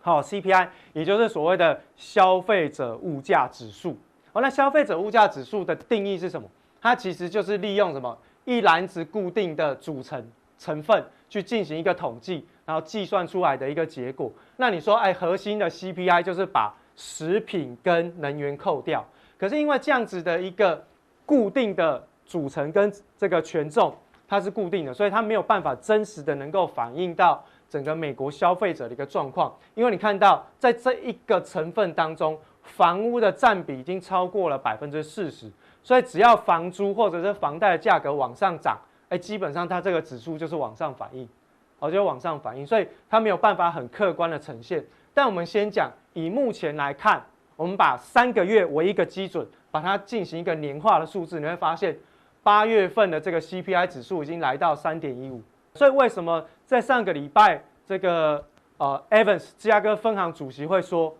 [0.00, 3.98] 好，CPI 也就是所谓的消费者物价指数。
[4.32, 6.48] 好，那消费者物价指数的定义是什么？
[6.80, 10.26] 它其实就是利用什么一篮子固定的组成
[10.58, 14.32] 成分去进行一个统计，然后计算出来的一个结果。
[14.56, 20.82] 那你说，哎，核心的 CPI 就是把食品跟能源扣掉，可是因为这样子的一个
[21.26, 23.94] 固定的组成跟这个权重，
[24.28, 29.54] 它是固定的，所以它没有办法真实的能够反映到整个美国消费者的一个状况。
[29.74, 35.50] 因为你看到在这一个成分当中，房屋的占比已经超过了百分之四十，
[35.82, 41.28] 所以只要房租或者是房贷的价格往上涨，哎，基本上它这个指数就是往上反映，
[41.78, 44.84] 哦，就往上反映，所以它没有办法很客观的呈现。
[45.14, 45.90] 但我们先讲。
[46.16, 47.22] 以目前来看，
[47.56, 51.94] 我们把三个月为一个基准，把它进行一个年化的数字，你会发现
[52.46, 55.42] 八月份的这个 CPI 指数已经来到三点一五。
[55.74, 61.12] 所以为什么在上个礼拜这个呃 Evans 芝加哥分行主席会说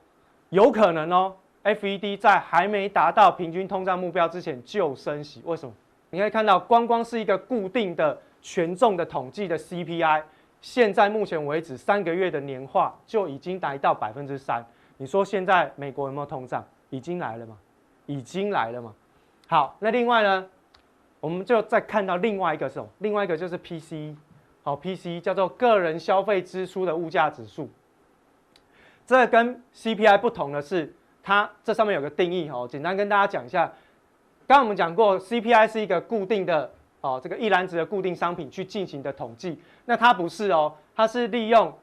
[0.51, 5.43] 有可能哦，FED 在还没达到平均通胀目标之前就升息？
[5.45, 5.75] 为什么？
[6.11, 10.23] 你可以看到，光光是一个固定的权重的统计的 CPI，
[10.61, 14.65] 现在目前为止三个月的年化就已经达到百分之三。
[14.97, 16.65] 你说现在美国有没有通胀？
[16.91, 17.59] 已经来了吗？
[18.07, 18.95] 已经来了吗？
[19.49, 20.47] 好，那另外呢，
[21.27, 22.89] 我们就再看到另外一个什么？
[22.99, 24.15] 另外一个就是 PCE，
[24.63, 27.69] 好，PCE 叫做个人消费支出的物价指数。
[29.05, 33.67] 这跟 CPI 不同的是，它这上面有个定义哦，简单跟大家讲一下。
[34.47, 36.71] 刚刚我们讲过，CPI 是一个固定的
[37.01, 39.61] 哦，这个一篮子的固定商品去进行的统计。
[39.85, 41.77] 那它不是哦，它是利用。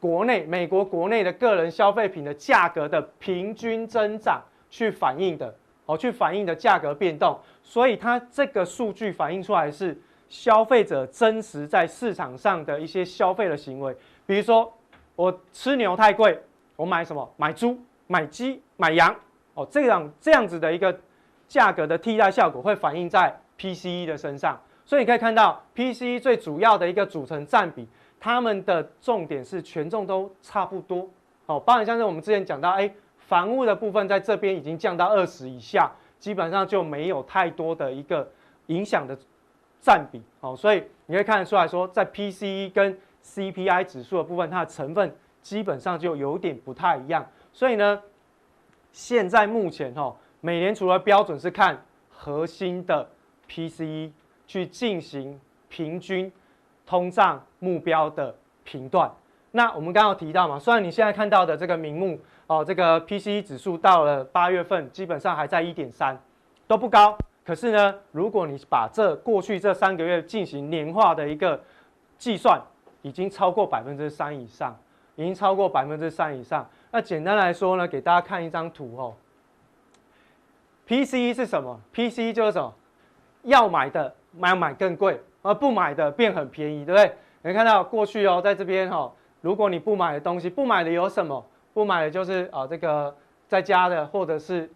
[0.00, 5.54] 国内美国国内的个人消费品的价格的平均增长去反映的，
[5.86, 9.96] 哦，去反映的价格变动，所以它这个数据反映出来是
[10.28, 13.96] 消费者真实在市场上的一些消费的行为。
[14.26, 14.72] 比如说，
[15.16, 16.38] 我吃牛太贵，
[16.76, 17.32] 我买什么？
[17.36, 19.14] 买猪、买鸡、买羊，
[19.54, 20.98] 哦，这样这样子的一个
[21.48, 24.60] 价格的替代效果会反映在 PCE 的身上。
[24.84, 27.88] 所以你可以看到 PCE 最主要的一个组成占比。
[28.18, 31.10] 他们的重点是权重都差不多，
[31.46, 32.88] 哦，包含像是我们之前讲到，哎，
[33.18, 35.90] 房屋的部分在这边已经降到二十以下，
[36.22, 38.30] 基本上就没有太多的一个
[38.68, 39.18] 影响的
[39.80, 45.12] 占比，哦，所以你会看得出来说，在 PCE 跟 CPI 指数的部分，它的成分
[45.42, 48.00] 基本上就有点不太一样，所以呢，
[48.92, 53.10] 现在目前哦，美联储的标准是看核心的
[53.50, 54.12] PCE
[54.46, 56.30] 去进行平均。
[56.84, 59.10] 通胀目标的评断，
[59.52, 66.18] 那我们刚刚有提到嘛，虽然你现在看到的这个名目哦，这个 PCE 指数到了八月份基本上还在一点三，
[66.66, 67.16] 都不高。
[67.44, 71.60] 可是呢，如果你把这过去这三个月进行年化的一个
[72.18, 72.60] 计算，
[73.02, 74.76] 已经超过百分之三以上，
[75.16, 76.68] 已经超过百分之三以上。
[76.90, 79.14] 那简单来说呢，给大家看一张图哦。
[80.86, 82.74] PCE 是什么？PCE 就是什么？
[83.42, 85.20] 要买的买买更贵。
[85.44, 87.12] 而不买的变很便宜，对不对？
[87.42, 91.44] 你看到过去哦，在这边哈、哦，如果你不买的东西，不买的有什么？
[91.72, 93.14] 不买的就是啊、呃，这个
[93.48, 94.70] 在家的，或者是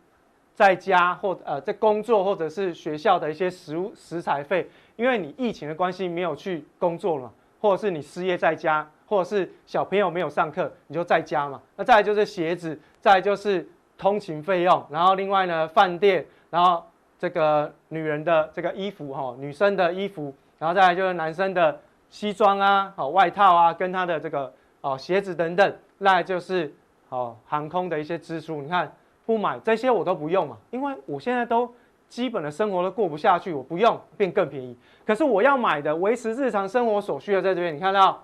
[0.55, 7.30] 在家或呃在工作，或者是学校的一些食物食材费，因为你疫情的关系没有去工作嘛，
[7.61, 11.61] 或者是你失业在家，或者是小朋友没有上课，你就在家嘛。
[11.76, 13.68] 那再来就是鞋子，再来就是
[13.99, 16.82] 通勤费用，然后另外呢，饭店，然后
[17.18, 20.34] 这个女人的这个衣服哈、女生的衣服。
[20.59, 21.78] 然后再来就是男生的
[22.09, 26.74] 西装啊，好外套啊，跟他的这个哦鞋子等等，那就是
[27.09, 28.61] 哦航空的一些支出。
[28.62, 28.90] 你看
[29.24, 31.72] 不买这些我都不用嘛，因为我现在都
[32.09, 34.76] 基本的生活都过不下去，我不用变更便宜。
[35.04, 38.22] 可是我要买的维持日常生活所需的，在这边你看到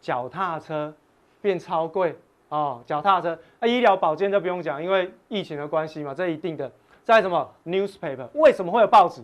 [0.00, 0.94] 脚踏车
[1.42, 2.16] 变超贵
[2.48, 6.70] 哦，脚踏车啊，医疗保健都不用讲，因为疫情的关系嘛，这一定的。
[7.04, 9.20] 在什么 newspaper，为什么会有报纸？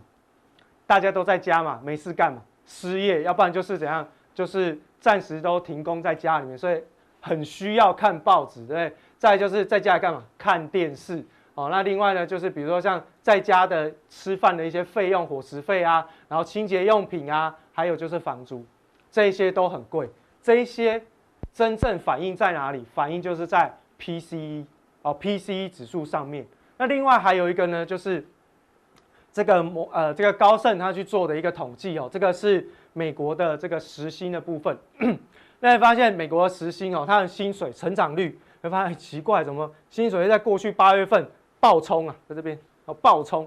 [0.86, 6.82] 大家都在家嘛，没事干嘛，失业，要不然就是怎样，就是暂时都停工在家里面，所以
[7.21, 8.93] 很需要看报纸，对？
[9.18, 10.25] 再就是在家里干嘛？
[10.39, 11.23] 看电视
[11.55, 11.68] 哦。
[11.71, 18.64] 那另外呢，就是比如说像在家的吃饭的一些费用，伙食费啊，然后清洁用品啊，还有就是房租，
[19.11, 20.09] 这些都很贵。
[20.43, 21.03] 这些
[21.53, 22.83] 真正反映在哪里？
[22.95, 24.64] 反映就是在 PCE
[25.03, 26.47] 哦，PCE 指数上面。
[26.79, 28.27] 那另外还有一个呢，就是
[29.31, 34.79] 这个模呃，这个高盛他去做的一个统计哦，这个是美国的这个时薪的部分。
[35.61, 41.31] 那发现美国的时薪哦，它的薪水成长率会发现很奇怪，怎么薪水在过去八月份
[41.61, 43.47] 暴冲啊，在这边哦暴冲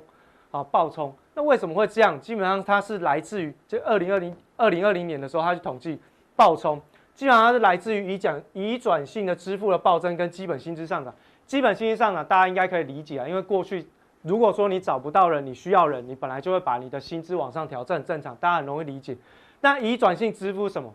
[0.51, 1.13] 啊暴冲。
[1.33, 2.19] 那为什么会这样？
[2.21, 5.99] 基本上它是来自于这二零二零二零二零年的时候，它去统计
[6.35, 6.79] 暴冲，
[7.15, 11.13] 基本上它是来自于移转移转性的支付的暴增跟基本薪资上涨。
[11.47, 13.87] 基本薪资上涨大家应该可以理解啊，因为过去
[14.21, 19.17] 如果说你找不到人，你需要人，你本来就会把你的薪资往上调，这很正常，大家很容易理解。
[19.61, 20.93] 那移转性支付什么？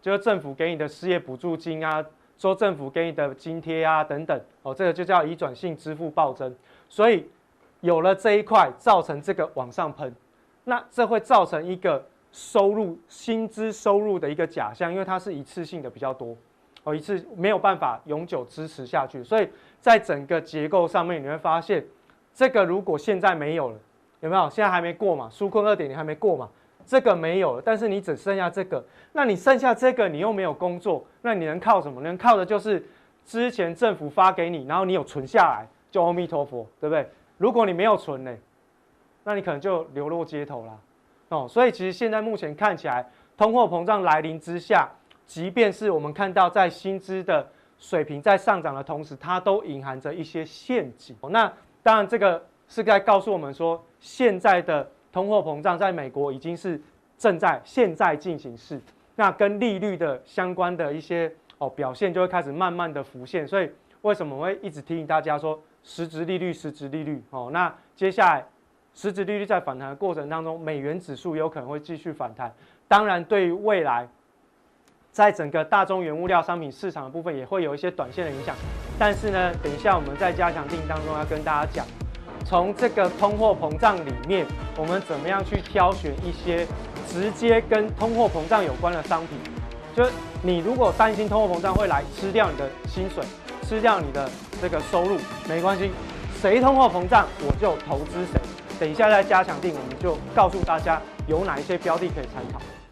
[0.00, 2.04] 就是政府给你的失业补助金啊，
[2.38, 6.54] 州政府给你的津贴啊等等，哦，这个就叫移转性支付暴增。
[6.88, 7.28] 所以
[7.80, 10.14] 有了这一块，造成这个往上喷，
[10.64, 16.36] 那这会造成一个收入薪资收入的一个假象，因为它是一次性的比较多，
[16.84, 19.22] 哦，一次没有办法永久支持下去。
[19.22, 19.48] 所以
[19.80, 21.84] 在整个结构上面，你会发现，
[22.32, 23.78] 这个如果现在没有了，
[24.20, 24.48] 有没有？
[24.48, 25.28] 现在还没过嘛？
[25.32, 26.48] 纾困二点零还没过嘛？
[26.86, 32.00] 这个没有了，但是你只剩下这个，那你剩下这个，你又没有工作，那你能靠什么？
[32.00, 32.84] 能靠的就是
[33.24, 37.08] 之前政府发给你，然后你有存下来，就阿弥陀佛，对不对？
[37.38, 38.36] 如果你没有存呢，
[39.24, 40.80] 那你可能就流落街头了。
[41.28, 44.88] 哦，所以其实现在目前看起来，通货膨胀来临之下，
[45.26, 47.46] 即便是我们看到在薪资的
[47.78, 51.16] 水平在上涨的同时，它都隐含着一些陷阱。
[51.30, 51.52] 那
[51.82, 54.90] 当然，这个是该告诉我们说，现在的。
[55.12, 56.80] 通货膨胀在美国已经是
[57.18, 58.80] 正在现在进行式，
[59.16, 63.46] 那跟利率的相关的一些哦表现就会开始慢慢的浮现。
[63.46, 63.70] 所以
[64.02, 67.50] 为什么我会一直提醒大家说实质利率、实质利率哦？
[67.52, 68.46] 那接下来
[68.94, 72.52] 实质利率在反弹的过程当中，美元指数有可能会继续反弹。
[72.88, 74.08] 当然，对于未来
[75.10, 78.54] 在整个大宗原物料商品市场的部分也会有一些短线的影响。
[78.98, 81.99] 但是呢，等一下我们在加强定当中要跟大家讲。
[82.44, 86.66] 从这个通货膨胀里面，我们怎么样去挑选一些
[87.08, 89.38] 直接跟通货膨胀有关的商品？
[89.94, 90.10] 就是
[90.42, 93.24] 你如果担心通货膨胀会来吃掉你的薪水，
[93.68, 94.28] 吃掉你的
[94.60, 95.16] 这个收入，
[95.48, 95.90] 没关系，
[96.40, 98.40] 谁通货膨胀我就投资谁。
[98.78, 102.60] 等一下在加强定，我们就告诉大家有哪一些标的可以参考。